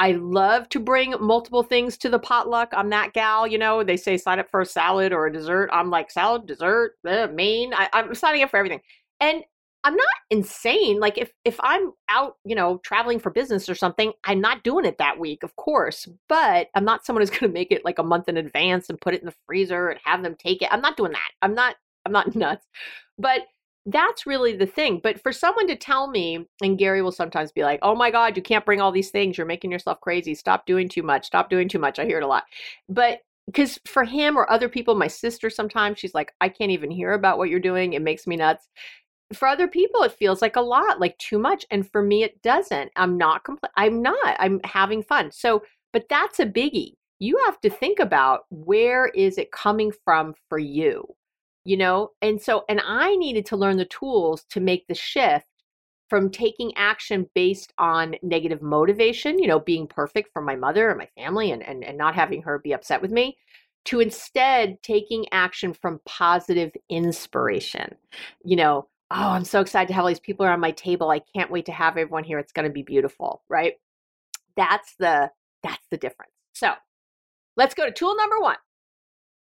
[0.00, 2.70] I love to bring multiple things to the potluck.
[2.72, 3.84] I'm that gal, you know.
[3.84, 5.68] They say sign up for a salad or a dessert.
[5.74, 7.74] I'm like salad, dessert, uh, main.
[7.74, 8.80] I, I'm signing up for everything.
[9.20, 9.44] And
[9.84, 11.00] I'm not insane.
[11.00, 14.86] Like if if I'm out, you know, traveling for business or something, I'm not doing
[14.86, 16.08] it that week, of course.
[16.30, 18.98] But I'm not someone who's going to make it like a month in advance and
[18.98, 20.68] put it in the freezer and have them take it.
[20.72, 21.30] I'm not doing that.
[21.42, 22.66] I'm not I'm not nuts.
[23.18, 23.42] But
[23.86, 25.00] that's really the thing.
[25.02, 28.36] But for someone to tell me, and Gary will sometimes be like, "Oh my god,
[28.36, 29.38] you can't bring all these things.
[29.38, 30.34] You're making yourself crazy.
[30.34, 31.26] Stop doing too much.
[31.26, 32.44] Stop doing too much." I hear it a lot.
[32.88, 36.90] But because for him or other people, my sister sometimes she's like, I can't even
[36.90, 37.94] hear about what you're doing.
[37.94, 38.68] It makes me nuts
[39.32, 42.40] for other people it feels like a lot like too much and for me it
[42.42, 45.62] doesn't i'm not compl- i'm not i'm having fun so
[45.92, 50.58] but that's a biggie you have to think about where is it coming from for
[50.58, 51.04] you
[51.70, 55.46] you know and so and i needed to learn the tools to make the shift
[56.08, 60.98] from taking action based on negative motivation you know being perfect for my mother and
[60.98, 63.38] my family and, and, and not having her be upset with me
[63.84, 67.94] to instead taking action from positive inspiration
[68.44, 71.10] you know oh, I'm so excited to have all these people around my table.
[71.10, 72.38] I can't wait to have everyone here.
[72.38, 73.72] It's going to be beautiful, right?
[74.56, 75.32] That's the
[75.64, 76.30] that's the difference.
[76.52, 76.74] So,
[77.56, 78.56] let's go to tool number 1.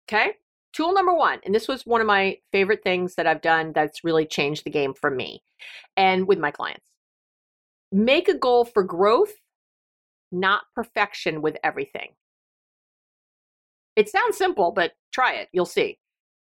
[0.08, 0.34] Okay?
[0.76, 4.04] Tool number 1, and this was one of my favorite things that I've done that's
[4.04, 5.42] really changed the game for me
[5.96, 6.86] and with my clients.
[7.94, 9.32] Make a goal for growth,
[10.34, 12.10] not perfection with everything.
[13.96, 15.48] It sounds simple, but try it.
[15.54, 15.98] You'll see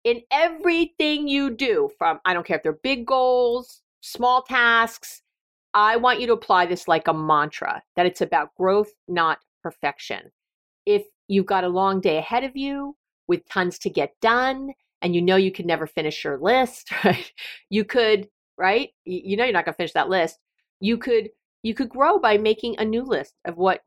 [0.03, 5.23] in everything you do from I don't care if they're big goals, small tasks,
[5.73, 10.33] I want you to apply this like a mantra that it's about growth, not perfection.
[10.85, 12.97] If you've got a long day ahead of you
[13.29, 14.71] with tons to get done
[15.03, 17.31] and you know you can never finish your list, right?
[17.69, 18.91] You could, right?
[19.05, 20.39] You know you're not going to finish that list.
[20.81, 21.31] You could
[21.63, 23.83] you could grow by making a new list of what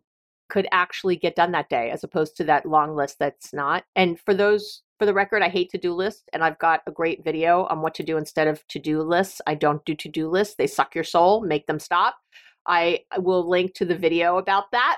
[0.49, 3.85] could actually get done that day as opposed to that long list that's not.
[3.95, 6.91] And for those for the record, I hate to do lists, and I've got a
[6.91, 9.39] great video on what to do instead of to do lists.
[9.47, 12.17] I don't do to do lists, they suck your soul, make them stop.
[12.65, 14.97] I will link to the video about that,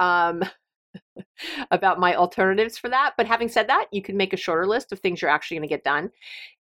[0.00, 0.42] um,
[1.70, 3.14] about my alternatives for that.
[3.16, 5.68] But having said that, you can make a shorter list of things you're actually going
[5.68, 6.10] to get done.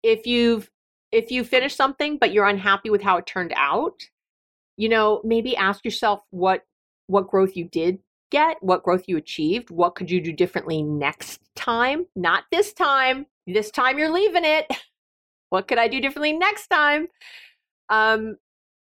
[0.01, 0.69] If you've
[1.11, 4.01] if you finish something but you're unhappy with how it turned out,
[4.77, 6.63] you know, maybe ask yourself what
[7.07, 7.99] what growth you did
[8.31, 12.05] get, what growth you achieved, what could you do differently next time?
[12.15, 13.27] Not this time.
[13.45, 14.65] This time you're leaving it.
[15.49, 17.07] what could I do differently next time?
[17.89, 18.37] Um,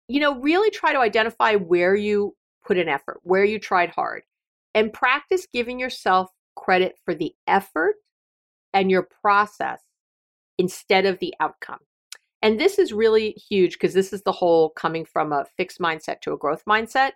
[0.10, 4.24] you know, really try to identify where you put an effort, where you tried hard,
[4.78, 7.96] and practice giving yourself credit for the effort
[8.74, 9.82] and your process
[10.60, 11.80] instead of the outcome.
[12.44, 16.22] And this is really huge because this is the whole coming from a fixed mindset
[16.22, 17.14] to a growth mindset,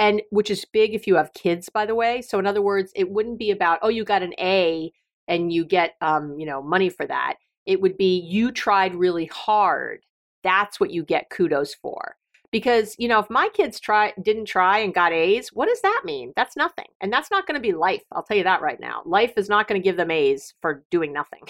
[0.00, 2.20] and which is big if you have kids, by the way.
[2.20, 4.90] So, in other words, it wouldn't be about, oh, you got an A
[5.28, 7.36] and you get, um, you know, money for that.
[7.64, 10.00] It would be you tried really hard.
[10.42, 12.16] That's what you get kudos for.
[12.54, 16.02] Because, you know, if my kids try didn't try and got A's, what does that
[16.04, 16.32] mean?
[16.36, 16.86] That's nothing.
[17.00, 18.04] And that's not going to be life.
[18.12, 19.02] I'll tell you that right now.
[19.04, 21.42] Life is not going to give them A's for doing nothing.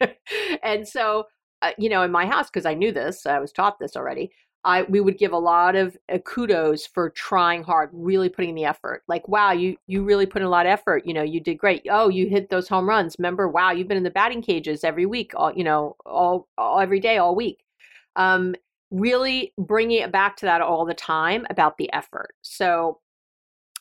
[0.62, 1.26] and so
[1.62, 4.30] uh, you know, in my house, because I knew this, I was taught this already.
[4.62, 8.56] I we would give a lot of uh, kudos for trying hard, really putting in
[8.56, 9.02] the effort.
[9.08, 11.06] Like, wow, you you really put in a lot of effort.
[11.06, 11.86] You know, you did great.
[11.90, 13.16] Oh, you hit those home runs.
[13.18, 15.32] Remember, wow, you've been in the batting cages every week.
[15.34, 17.64] All you know, all, all every day, all week.
[18.16, 18.54] Um,
[18.90, 22.34] really bringing it back to that all the time about the effort.
[22.42, 23.00] So,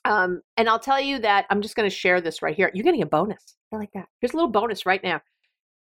[0.06, 2.72] um, and I'll tell you that I'm just going to share this right here.
[2.74, 3.56] You're getting a bonus.
[3.74, 4.08] I like that.
[4.20, 5.22] Here's a little bonus right now.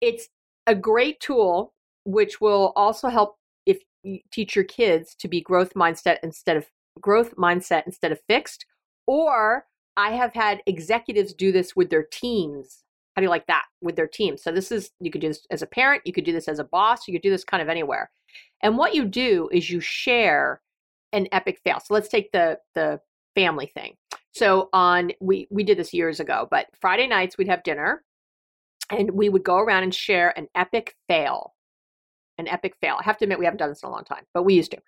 [0.01, 0.28] It's
[0.68, 1.74] a great tool
[2.05, 6.66] which will also help if you teach your kids to be growth mindset instead of
[6.99, 8.66] growth mindset instead of fixed.
[9.07, 12.84] Or I have had executives do this with their teams.
[13.16, 14.38] How do you like that with their team?
[14.38, 16.59] So this is you could do this as a parent, you could do this as
[16.59, 18.09] a boss, you could do this kind of anywhere.
[18.64, 20.61] And what you do is you share
[21.11, 21.80] an epic fail.
[21.80, 22.99] So let's take the the
[23.36, 23.95] family thing.
[24.32, 28.03] So on we we did this years ago, but Friday nights we'd have dinner
[28.89, 31.53] and we would go around and share an epic fail.
[32.39, 32.95] An epic fail.
[32.99, 34.72] I have to admit we haven't done this in a long time, but we used
[34.72, 34.80] to.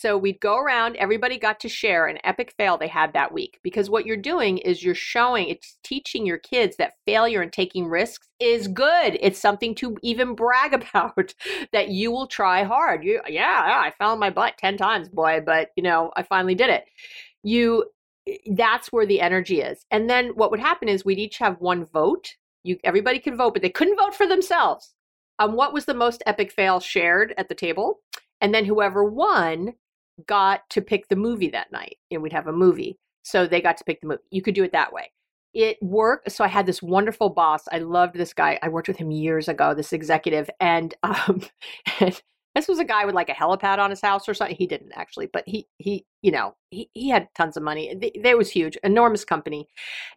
[0.00, 3.60] So we'd go around, everybody got to share an epic fail they had that week.
[3.62, 7.86] Because what you're doing is you're showing, it's teaching your kids that failure and taking
[7.86, 9.18] risks is good.
[9.20, 11.34] It's something to even brag about
[11.74, 13.04] that you will try hard.
[13.04, 16.54] You, yeah, I fell on my butt 10 times, boy, but you know, I finally
[16.54, 16.86] did it.
[17.42, 17.84] You,
[18.26, 19.84] eh, that's where the energy is.
[19.90, 22.36] And then what would happen is we'd each have one vote.
[22.62, 24.94] You, everybody could vote, but they couldn't vote for themselves
[25.38, 28.00] on what was the most epic fail shared at the table.
[28.40, 29.74] And then whoever won
[30.26, 31.98] got to pick the movie that night.
[32.10, 32.98] And we'd have a movie.
[33.22, 34.22] So they got to pick the movie.
[34.30, 35.12] You could do it that way.
[35.52, 36.30] It worked.
[36.30, 37.64] So I had this wonderful boss.
[37.72, 38.58] I loved this guy.
[38.62, 40.48] I worked with him years ago, this executive.
[40.60, 41.42] And, um,
[42.00, 42.20] and
[42.54, 44.56] this was a guy with like a helipad on his house or something.
[44.56, 47.94] He didn't actually, but he, he, you know, he, he had tons of money.
[47.94, 49.68] They, they was huge, enormous company.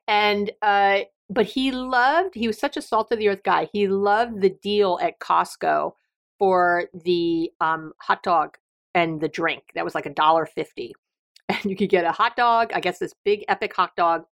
[0.07, 3.69] And, uh, but he loved, he was such a salt of the earth guy.
[3.71, 5.93] He loved the deal at Costco
[6.37, 8.57] for the um, hot dog
[8.93, 9.63] and the drink.
[9.75, 10.93] That was like a dollar fifty,
[11.49, 12.71] and you could get a hot dog.
[12.73, 14.25] I guess this big epic hot dog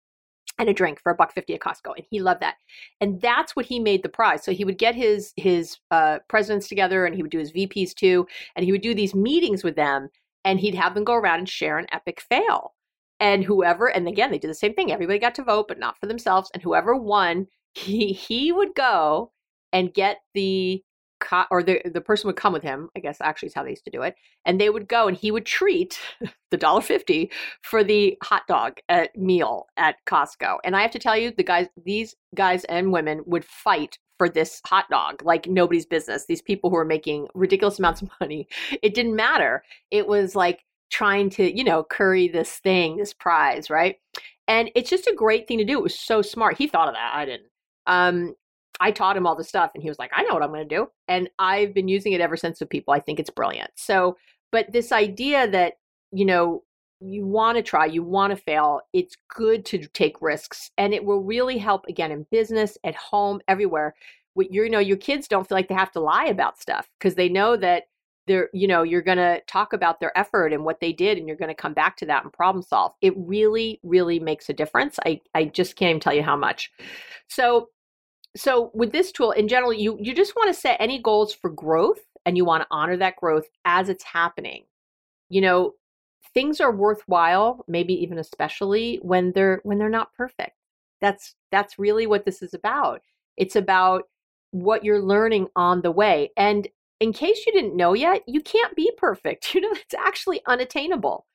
[0.57, 2.55] and a drink for a buck fifty at Costco, and he loved that.
[3.01, 4.43] And that's what he made the prize.
[4.43, 7.93] So he would get his his uh, presidents together, and he would do his VPs
[7.93, 10.09] too, and he would do these meetings with them,
[10.45, 12.73] and he'd have them go around and share an epic fail.
[13.21, 14.91] And whoever, and again, they did the same thing.
[14.91, 16.49] Everybody got to vote, but not for themselves.
[16.53, 19.31] And whoever won, he he would go
[19.71, 20.83] and get the
[21.19, 22.89] co- or the the person would come with him.
[22.95, 24.15] I guess actually is how they used to do it,
[24.45, 25.99] and they would go and he would treat
[26.51, 30.57] the dollar fifty for the hot dog at meal at Costco.
[30.63, 34.29] And I have to tell you, the guys, these guys and women would fight for
[34.29, 36.25] this hot dog like nobody's business.
[36.25, 38.47] These people who are making ridiculous amounts of money,
[38.83, 39.63] it didn't matter.
[39.91, 43.97] It was like trying to, you know, curry this thing, this prize, right?
[44.47, 45.77] And it's just a great thing to do.
[45.77, 46.57] It was so smart.
[46.57, 47.11] He thought of that.
[47.13, 47.49] I didn't.
[47.85, 48.35] Um,
[48.79, 50.67] I taught him all the stuff and he was like, I know what I'm going
[50.67, 50.89] to do.
[51.07, 52.93] And I've been using it ever since with people.
[52.93, 53.71] I think it's brilliant.
[53.75, 54.17] So,
[54.51, 55.73] but this idea that,
[56.11, 56.63] you know,
[57.01, 61.03] you want to try, you want to fail, it's good to take risks and it
[61.03, 63.95] will really help again in business, at home, everywhere.
[64.33, 67.15] What You know, your kids don't feel like they have to lie about stuff because
[67.15, 67.83] they know that
[68.27, 71.27] they're, you know, you're going to talk about their effort and what they did and
[71.27, 72.93] you're going to come back to that and problem solve.
[73.01, 74.99] It really, really makes a difference.
[75.05, 76.71] I, I just can't even tell you how much.
[77.27, 77.69] So
[78.35, 81.49] so with this tool in general you you just want to set any goals for
[81.49, 84.65] growth and you want to honor that growth as it's happening.
[85.29, 85.73] You know
[86.33, 90.55] things are worthwhile maybe even especially when they're when they're not perfect.
[91.01, 93.01] That's that's really what this is about.
[93.37, 94.03] It's about
[94.51, 96.31] what you're learning on the way.
[96.35, 96.67] And
[96.99, 99.53] in case you didn't know yet you can't be perfect.
[99.55, 101.25] You know it's actually unattainable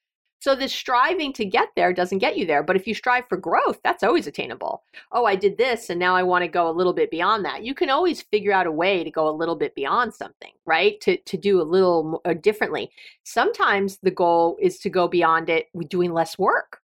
[0.44, 2.62] so this striving to get there doesn't get you there.
[2.62, 4.82] But if you strive for growth, that's always attainable.
[5.10, 7.64] Oh, I did this and now I want to go a little bit beyond that.
[7.64, 11.00] You can always figure out a way to go a little bit beyond something, right?
[11.00, 12.90] To to do a little uh, differently.
[13.22, 16.82] Sometimes the goal is to go beyond it with doing less work.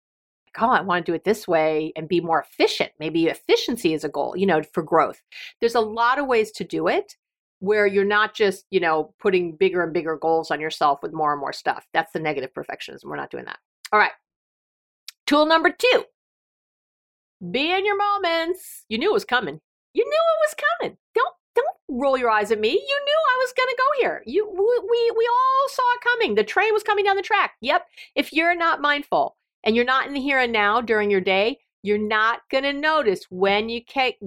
[0.60, 2.92] Oh, I want to do it this way and be more efficient.
[3.00, 5.24] Maybe efficiency is a goal, you know, for growth.
[5.60, 7.16] There's a lot of ways to do it
[7.60, 11.32] where you're not just, you know, putting bigger and bigger goals on yourself with more
[11.32, 11.88] and more stuff.
[11.94, 13.06] That's the negative perfectionism.
[13.06, 13.60] We're not doing that.
[13.92, 14.12] All right.
[15.26, 16.04] Tool number two
[17.52, 18.86] be in your moments.
[18.90, 19.60] You knew it was coming.
[19.94, 20.98] You knew it was coming.
[21.14, 22.70] Don't don't roll your eyes at me.
[22.70, 24.24] You knew I was going to go here.
[24.26, 26.36] You we we all saw it coming.
[26.36, 27.54] The train was coming down the track.
[27.62, 27.88] Yep.
[28.16, 31.60] If you're not mindful and you're not in the here and now during your day,
[31.84, 33.82] you're not going to notice when you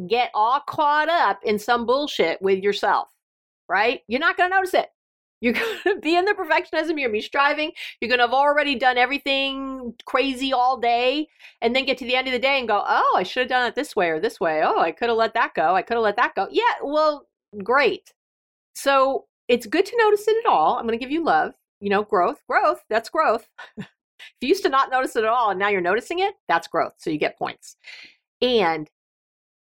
[0.09, 3.09] get all caught up in some bullshit with yourself
[3.71, 4.01] right?
[4.09, 4.89] You're not going to notice it.
[5.41, 6.89] You're going to be in the perfectionism.
[6.89, 7.73] You're going to be striving.
[8.01, 11.29] You're going to have already done everything crazy all day
[11.63, 13.49] and then get to the end of the day and go, oh, I should have
[13.49, 14.61] done it this way or this way.
[14.63, 15.75] Oh, I could have let that go.
[15.75, 16.49] I could have let that go.
[16.51, 17.27] Yeah, well,
[17.63, 18.13] great.
[18.75, 20.77] So it's good to notice it at all.
[20.77, 21.55] I'm going to give you love.
[21.81, 23.49] you know, growth, growth, that's growth.
[23.79, 23.87] if
[24.41, 26.95] you used to not notice it at all and now you're noticing it, that's growth.
[26.99, 27.77] So you get points.
[28.43, 28.89] And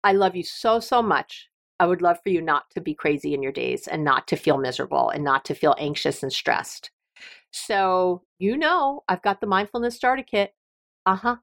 [0.04, 1.49] I love you so, so much.
[1.80, 4.36] I would love for you not to be crazy in your days and not to
[4.36, 6.90] feel miserable and not to feel anxious and stressed.
[7.52, 10.52] So, you know, I've got the mindfulness starter kit.
[11.06, 11.36] Uh huh.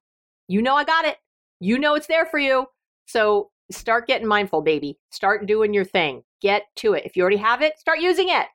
[0.48, 1.18] You know, I got it.
[1.60, 2.68] You know, it's there for you.
[3.08, 5.00] So, start getting mindful, baby.
[5.12, 6.22] Start doing your thing.
[6.40, 7.04] Get to it.
[7.04, 8.46] If you already have it, start using it.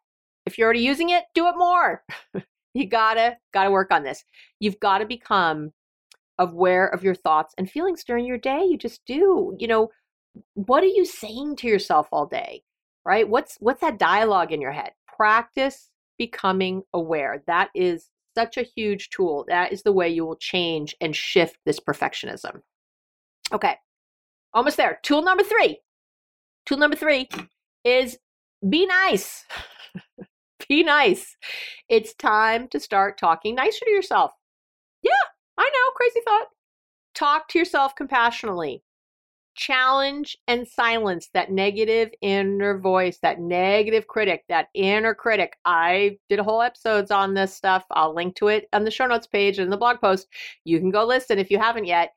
[0.47, 2.05] If you're already using it, do it more.
[2.74, 4.24] you gotta, gotta work on this.
[4.61, 5.72] You've got to become
[6.39, 8.64] aware of your thoughts and feelings during your day.
[8.64, 9.57] You just do.
[9.59, 9.91] You know,
[10.55, 12.62] what are you saying to yourself all day?
[13.05, 13.28] Right?
[13.28, 14.93] What's what's that dialogue in your head?
[15.07, 17.43] Practice becoming aware.
[17.47, 19.45] That is such a huge tool.
[19.49, 22.61] That is the way you will change and shift this perfectionism.
[23.53, 23.76] Okay.
[24.55, 25.01] Almost there.
[25.03, 25.78] Tool number 3.
[26.66, 27.28] Tool number 3
[27.85, 28.18] is
[28.68, 29.45] be nice.
[30.68, 31.37] be nice.
[31.89, 34.33] It's time to start talking nicer to yourself.
[35.03, 35.11] Yeah,
[35.59, 36.47] I know, crazy thought.
[37.14, 38.83] Talk to yourself compassionately
[39.55, 45.57] challenge and silence that negative inner voice, that negative critic, that inner critic.
[45.64, 47.84] I did whole episodes on this stuff.
[47.90, 50.26] I'll link to it on the show notes page and the blog post.
[50.64, 52.11] You can go listen if you haven't yet.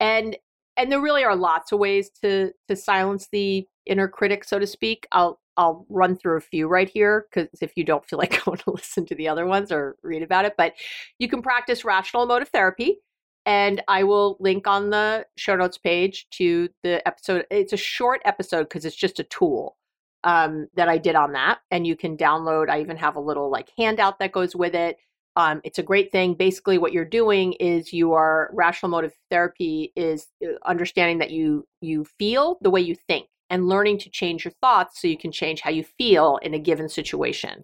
[0.00, 0.36] And
[0.76, 4.66] and there really are lots of ways to to silence the inner critic, so to
[4.66, 5.06] speak.
[5.12, 8.58] I'll I'll run through a few right here because if you don't feel like going
[8.58, 10.74] to listen to the other ones or read about it, but
[11.18, 12.98] you can practice rational emotive therapy.
[13.46, 17.46] And I will link on the show notes page to the episode.
[17.50, 19.76] It's a short episode because it's just a tool
[20.24, 21.60] um, that I did on that.
[21.70, 22.68] And you can download.
[22.68, 24.98] I even have a little like handout that goes with it.
[25.36, 26.34] Um, it's a great thing.
[26.34, 31.66] Basically, what you're doing is you are rational emotive therapy is uh, understanding that you
[31.80, 35.30] you feel the way you think and learning to change your thoughts so you can
[35.30, 37.62] change how you feel in a given situation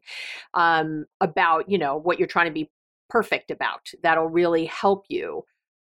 [0.55, 2.71] um, about you know what you're trying to be
[3.09, 5.43] perfect about that'll really help you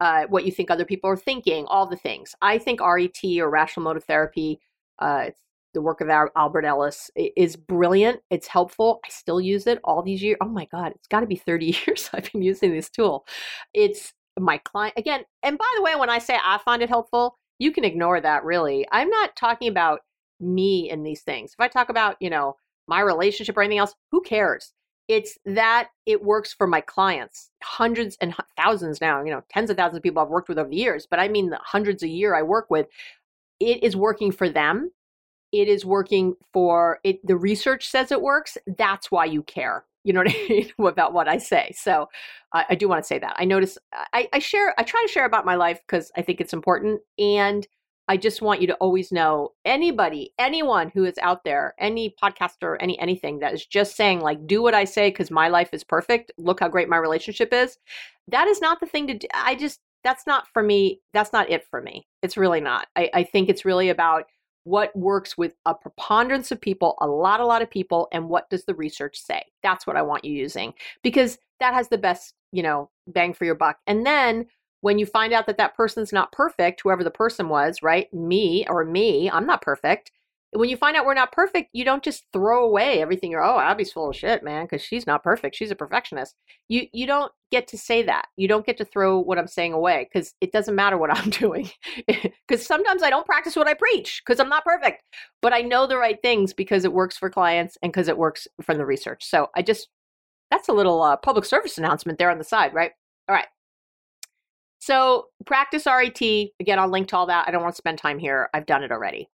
[0.04, 2.34] uh, what you think other people are thinking, all the things.
[2.42, 4.60] I think RET or rational emotive therapy,
[4.98, 5.30] uh,
[5.72, 8.20] the work of Albert Ellis, is brilliant.
[8.28, 9.00] It's helpful.
[9.02, 10.36] I still use it all these years.
[10.42, 13.24] Oh my God, it's got to be 30 years I've been using this tool.
[13.72, 17.38] It's my client, again, and by the way, when I say I find it helpful,
[17.58, 18.86] you can ignore that really.
[18.92, 20.00] I'm not talking about
[20.38, 21.54] me in these things.
[21.54, 24.74] If I talk about, you know, my relationship or anything else, who cares?
[25.08, 29.76] It's that it works for my clients hundreds and thousands now you know tens of
[29.76, 32.08] thousands of people i've worked with over the years but i mean the hundreds a
[32.08, 32.86] year i work with
[33.60, 34.90] it is working for them
[35.52, 40.12] it is working for it the research says it works that's why you care you
[40.12, 42.08] know what i mean about what i say so
[42.52, 43.76] i, I do want to say that i notice
[44.12, 47.00] I, I share i try to share about my life because i think it's important
[47.18, 47.66] and
[48.08, 52.76] I just want you to always know anybody, anyone who is out there, any podcaster,
[52.80, 55.84] any anything that is just saying like do what I say cuz my life is
[55.84, 57.78] perfect, look how great my relationship is.
[58.28, 59.26] That is not the thing to do.
[59.32, 61.00] I just that's not for me.
[61.14, 62.06] That's not it for me.
[62.22, 62.88] It's really not.
[62.94, 64.26] I, I think it's really about
[64.64, 68.48] what works with a preponderance of people, a lot, a lot of people, and what
[68.50, 69.42] does the research say?
[69.62, 73.44] That's what I want you using because that has the best, you know, bang for
[73.44, 73.78] your buck.
[73.86, 74.46] And then
[74.84, 78.12] when you find out that that person's not perfect, whoever the person was, right?
[78.12, 80.12] Me or me, I'm not perfect.
[80.50, 83.30] When you find out we're not perfect, you don't just throw away everything.
[83.30, 85.56] You're, oh, Abby's full of shit, man, because she's not perfect.
[85.56, 86.34] She's a perfectionist.
[86.68, 88.26] You you don't get to say that.
[88.36, 91.30] You don't get to throw what I'm saying away because it doesn't matter what I'm
[91.30, 91.70] doing.
[92.46, 95.02] Because sometimes I don't practice what I preach because I'm not perfect,
[95.40, 98.46] but I know the right things because it works for clients and because it works
[98.60, 99.24] from the research.
[99.24, 99.88] So I just
[100.50, 102.92] that's a little uh, public service announcement there on the side, right?
[103.30, 103.46] All right.
[104.84, 106.20] So practice RET.
[106.60, 107.48] Again, I'll link to all that.
[107.48, 108.50] I don't want to spend time here.
[108.52, 109.30] I've done it already.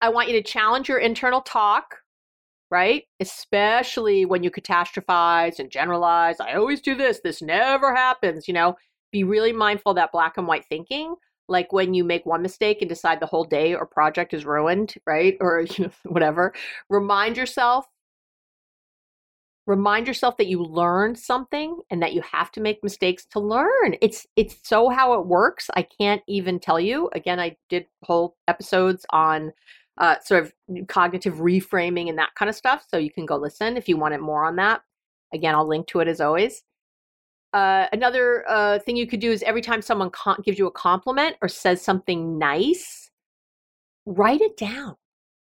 [0.00, 1.96] I want you to challenge your internal talk,
[2.70, 3.02] right?
[3.18, 6.38] Especially when you catastrophize and generalize.
[6.38, 7.18] I always do this.
[7.18, 8.46] This never happens.
[8.46, 8.76] You know,
[9.10, 11.16] be really mindful that black and white thinking.
[11.48, 14.94] Like when you make one mistake and decide the whole day or project is ruined,
[15.04, 15.36] right?
[15.40, 16.54] Or you know, whatever.
[16.88, 17.86] Remind yourself
[19.68, 23.94] remind yourself that you learned something and that you have to make mistakes to learn.
[24.00, 27.08] It's it's so how it works i can't even tell you.
[27.14, 29.52] Again i did whole episodes on
[29.98, 30.52] uh, sort of
[30.86, 34.20] cognitive reframing and that kind of stuff so you can go listen if you wanted
[34.20, 34.82] more on that.
[35.34, 36.62] Again i'll link to it as always.
[37.52, 40.70] Uh, another uh, thing you could do is every time someone con- gives you a
[40.70, 43.10] compliment or says something nice
[44.06, 44.96] write it down.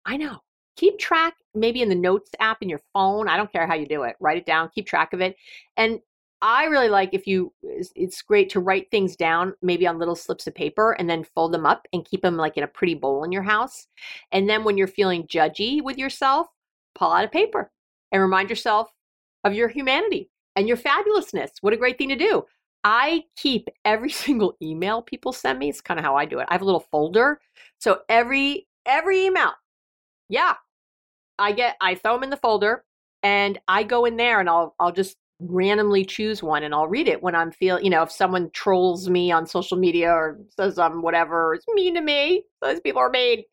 [0.05, 0.39] I know
[0.75, 3.87] keep track maybe in the notes app in your phone i don't care how you
[3.87, 5.35] do it write it down keep track of it
[5.77, 5.99] and
[6.41, 10.47] i really like if you it's great to write things down maybe on little slips
[10.47, 13.23] of paper and then fold them up and keep them like in a pretty bowl
[13.23, 13.87] in your house
[14.31, 16.47] and then when you're feeling judgy with yourself
[16.93, 17.71] pull out a paper
[18.11, 18.91] and remind yourself
[19.43, 21.51] of your humanity and your fabulousness.
[21.61, 22.43] What a great thing to do.
[22.83, 25.69] I keep every single email people send me.
[25.69, 26.47] It's kind of how I do it.
[26.49, 27.39] I have a little folder.
[27.79, 29.51] So every every email,
[30.29, 30.55] yeah,
[31.39, 32.83] I get I throw them in the folder
[33.23, 37.09] and I go in there and I'll I'll just randomly choose one and I'll read
[37.09, 40.79] it when I'm feel you know if someone trolls me on social media or says
[40.79, 43.43] I'm whatever it's mean to me those people are mean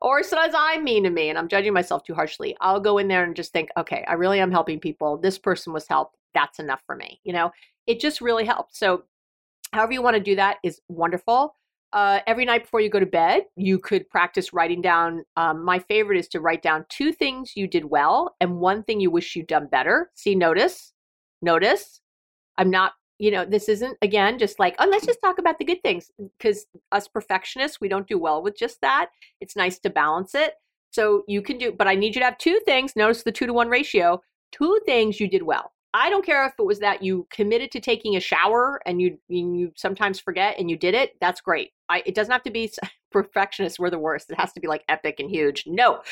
[0.00, 3.08] or says I'm mean to me and I'm judging myself too harshly I'll go in
[3.08, 6.58] there and just think okay I really am helping people this person was helped that's
[6.58, 7.52] enough for me you know?
[7.86, 9.04] It just really helps so
[9.72, 11.54] however you want to do that is wonderful
[11.96, 15.24] uh, every night before you go to bed, you could practice writing down.
[15.38, 19.00] Um, my favorite is to write down two things you did well and one thing
[19.00, 20.10] you wish you'd done better.
[20.14, 20.92] See, notice
[21.40, 22.02] notice.
[22.58, 25.64] I'm not, you know, this isn't again just like, oh, let's just talk about the
[25.64, 29.08] good things because us perfectionists, we don't do well with just that.
[29.40, 30.52] It's nice to balance it.
[30.90, 32.94] So you can do, but I need you to have two things.
[32.94, 34.20] Notice the two to one ratio.
[34.52, 35.72] Two things you did well.
[35.96, 39.18] I don't care if it was that you committed to taking a shower and you
[39.28, 41.16] you sometimes forget and you did it.
[41.22, 41.70] That's great.
[41.88, 42.70] I, it doesn't have to be
[43.10, 43.78] perfectionists.
[43.78, 44.30] We're the worst.
[44.30, 45.64] It has to be like epic and huge.
[45.66, 46.02] No,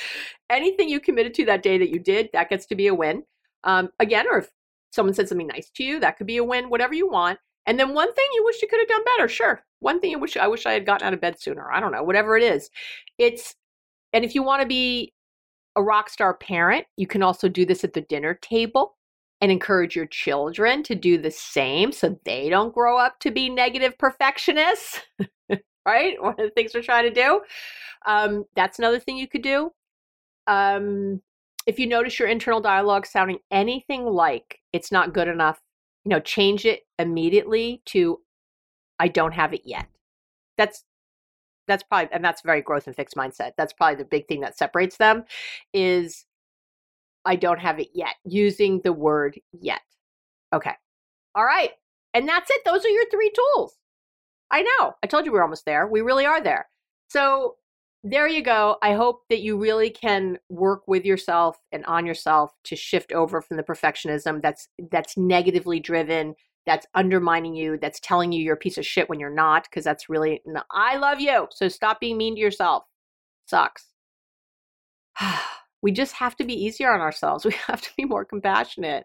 [0.49, 3.25] anything you committed to that day that you did, that gets to be a win.
[3.65, 4.49] Um, again, or if
[4.91, 7.39] someone said something nice to you, that could be a win, whatever you want.
[7.67, 9.65] And then one thing you wish you could have done better, sure.
[9.81, 11.71] One thing you wish I wish I had gotten out of bed sooner.
[11.71, 12.71] I don't know, whatever it is.
[13.19, 13.55] It's
[14.15, 15.13] and if you want to be
[15.77, 18.97] a rock star parent, you can also do this at the dinner table
[19.45, 23.51] and encourage your children to do the same so they don't grow up to be
[23.51, 25.03] negative perfectionists.
[25.85, 26.21] right?
[26.23, 27.43] One of the things we're trying to do.
[28.07, 29.71] Um, that's another thing you could do.
[30.47, 31.21] Um,
[31.67, 35.61] if you notice your internal dialogue sounding anything like it's not good enough,
[36.07, 38.23] you know, change it immediately to
[38.99, 39.89] I don't have it yet.
[40.57, 40.85] That's
[41.69, 43.53] that's probably and that's very growth and fixed mindset.
[43.59, 45.25] That's probably the big thing that separates them
[45.75, 46.25] is
[47.25, 49.81] I don't have it yet, using the word yet.
[50.53, 50.75] Okay.
[51.35, 51.71] All right.
[52.13, 52.63] And that's it.
[52.65, 53.77] Those are your three tools.
[54.51, 54.95] I know.
[55.03, 55.87] I told you we we're almost there.
[55.87, 56.69] We really are there.
[57.09, 57.57] So
[58.05, 58.77] there you go.
[58.83, 63.41] I hope that you really can work with yourself and on yourself to shift over
[63.41, 66.35] from the perfectionism that's that's negatively driven,
[66.67, 69.85] that's undermining you, that's telling you you're a piece of shit when you're not because
[69.85, 71.49] that's really I love you.
[71.51, 72.85] So stop being mean to yourself.
[73.47, 73.87] Sucks.
[75.85, 77.45] we just have to be easier on ourselves.
[77.55, 79.05] We have to be more compassionate.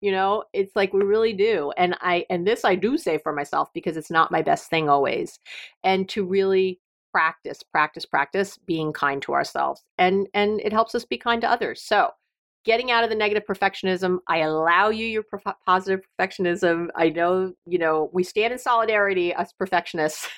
[0.00, 1.72] You know, it's like we really do.
[1.76, 4.88] And I and this I do say for myself because it's not my best thing
[4.88, 5.40] always.
[5.82, 6.80] And to really
[7.12, 11.50] practice practice practice being kind to ourselves and and it helps us be kind to
[11.50, 12.08] others so
[12.64, 17.52] getting out of the negative perfectionism i allow you your prof- positive perfectionism i know
[17.66, 20.28] you know we stand in solidarity us perfectionists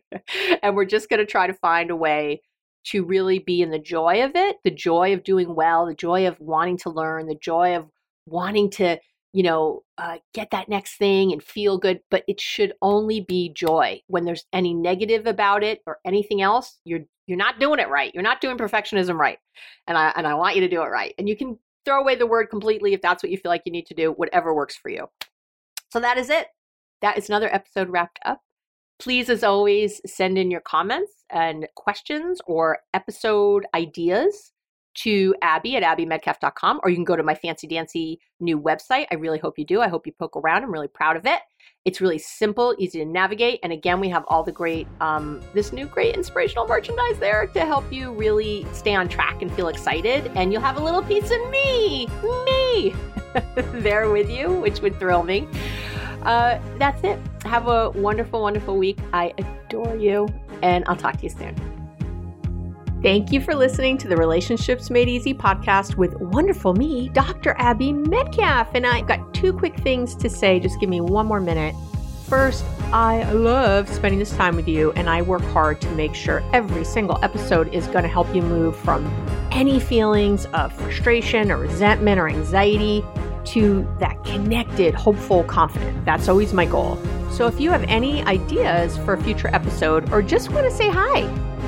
[0.62, 2.40] and we're just going to try to find a way
[2.84, 6.26] to really be in the joy of it the joy of doing well the joy
[6.26, 7.86] of wanting to learn the joy of
[8.26, 8.98] wanting to
[9.32, 13.50] you know, uh, get that next thing and feel good, but it should only be
[13.54, 14.00] joy.
[14.06, 18.12] When there's any negative about it or anything else, you're you're not doing it right.
[18.12, 19.38] You're not doing perfectionism right,
[19.86, 21.14] and I and I want you to do it right.
[21.18, 23.72] And you can throw away the word completely if that's what you feel like you
[23.72, 24.12] need to do.
[24.12, 25.06] Whatever works for you.
[25.90, 26.48] So that is it.
[27.00, 28.40] That is another episode wrapped up.
[28.98, 34.52] Please, as always, send in your comments and questions or episode ideas
[34.94, 39.06] to Abby at abbymedcalf.com, or you can go to my fancy dancy new website.
[39.10, 39.80] I really hope you do.
[39.80, 40.62] I hope you poke around.
[40.62, 41.40] I'm really proud of it.
[41.84, 43.60] It's really simple, easy to navigate.
[43.62, 47.64] And again, we have all the great, um, this new great inspirational merchandise there to
[47.64, 50.30] help you really stay on track and feel excited.
[50.34, 52.06] And you'll have a little piece of me,
[52.44, 52.94] me,
[53.80, 55.48] there with you, which would thrill me.
[56.24, 57.18] Uh, that's it.
[57.44, 58.98] Have a wonderful, wonderful week.
[59.12, 60.28] I adore you,
[60.62, 61.54] and I'll talk to you soon.
[63.02, 67.56] Thank you for listening to the Relationships Made Easy podcast with wonderful me, Dr.
[67.58, 68.68] Abby Medcalf.
[68.74, 70.60] And I've got two quick things to say.
[70.60, 71.74] Just give me one more minute.
[72.28, 76.44] First, I love spending this time with you, and I work hard to make sure
[76.52, 79.04] every single episode is going to help you move from
[79.50, 83.04] any feelings of frustration or resentment or anxiety
[83.46, 86.04] to that connected, hopeful, confident.
[86.04, 86.98] That's always my goal.
[87.30, 90.88] So if you have any ideas for a future episode or just want to say
[90.90, 91.22] hi,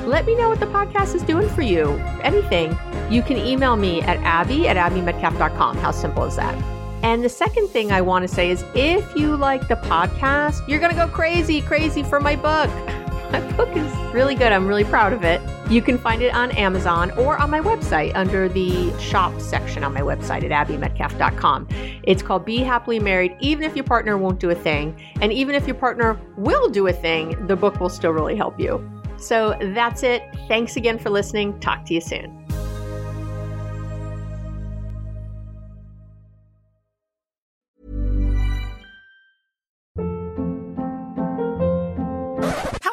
[0.05, 1.91] let me know what the podcast is doing for you.
[2.21, 2.77] Anything.
[3.09, 5.77] You can email me at abby at abbymedcalf.com.
[5.77, 6.55] How simple is that?
[7.03, 10.79] And the second thing I want to say is if you like the podcast, you're
[10.79, 12.69] going to go crazy, crazy for my book.
[13.31, 14.51] My book is really good.
[14.51, 15.41] I'm really proud of it.
[15.69, 19.93] You can find it on Amazon or on my website under the shop section on
[19.93, 21.67] my website at abbymedcalf.com.
[22.03, 24.99] It's called Be Happily Married, even if your partner won't do a thing.
[25.21, 28.59] And even if your partner will do a thing, the book will still really help
[28.59, 28.87] you.
[29.17, 30.23] So that's it.
[30.47, 31.59] Thanks again for listening.
[31.59, 32.44] Talk to you soon.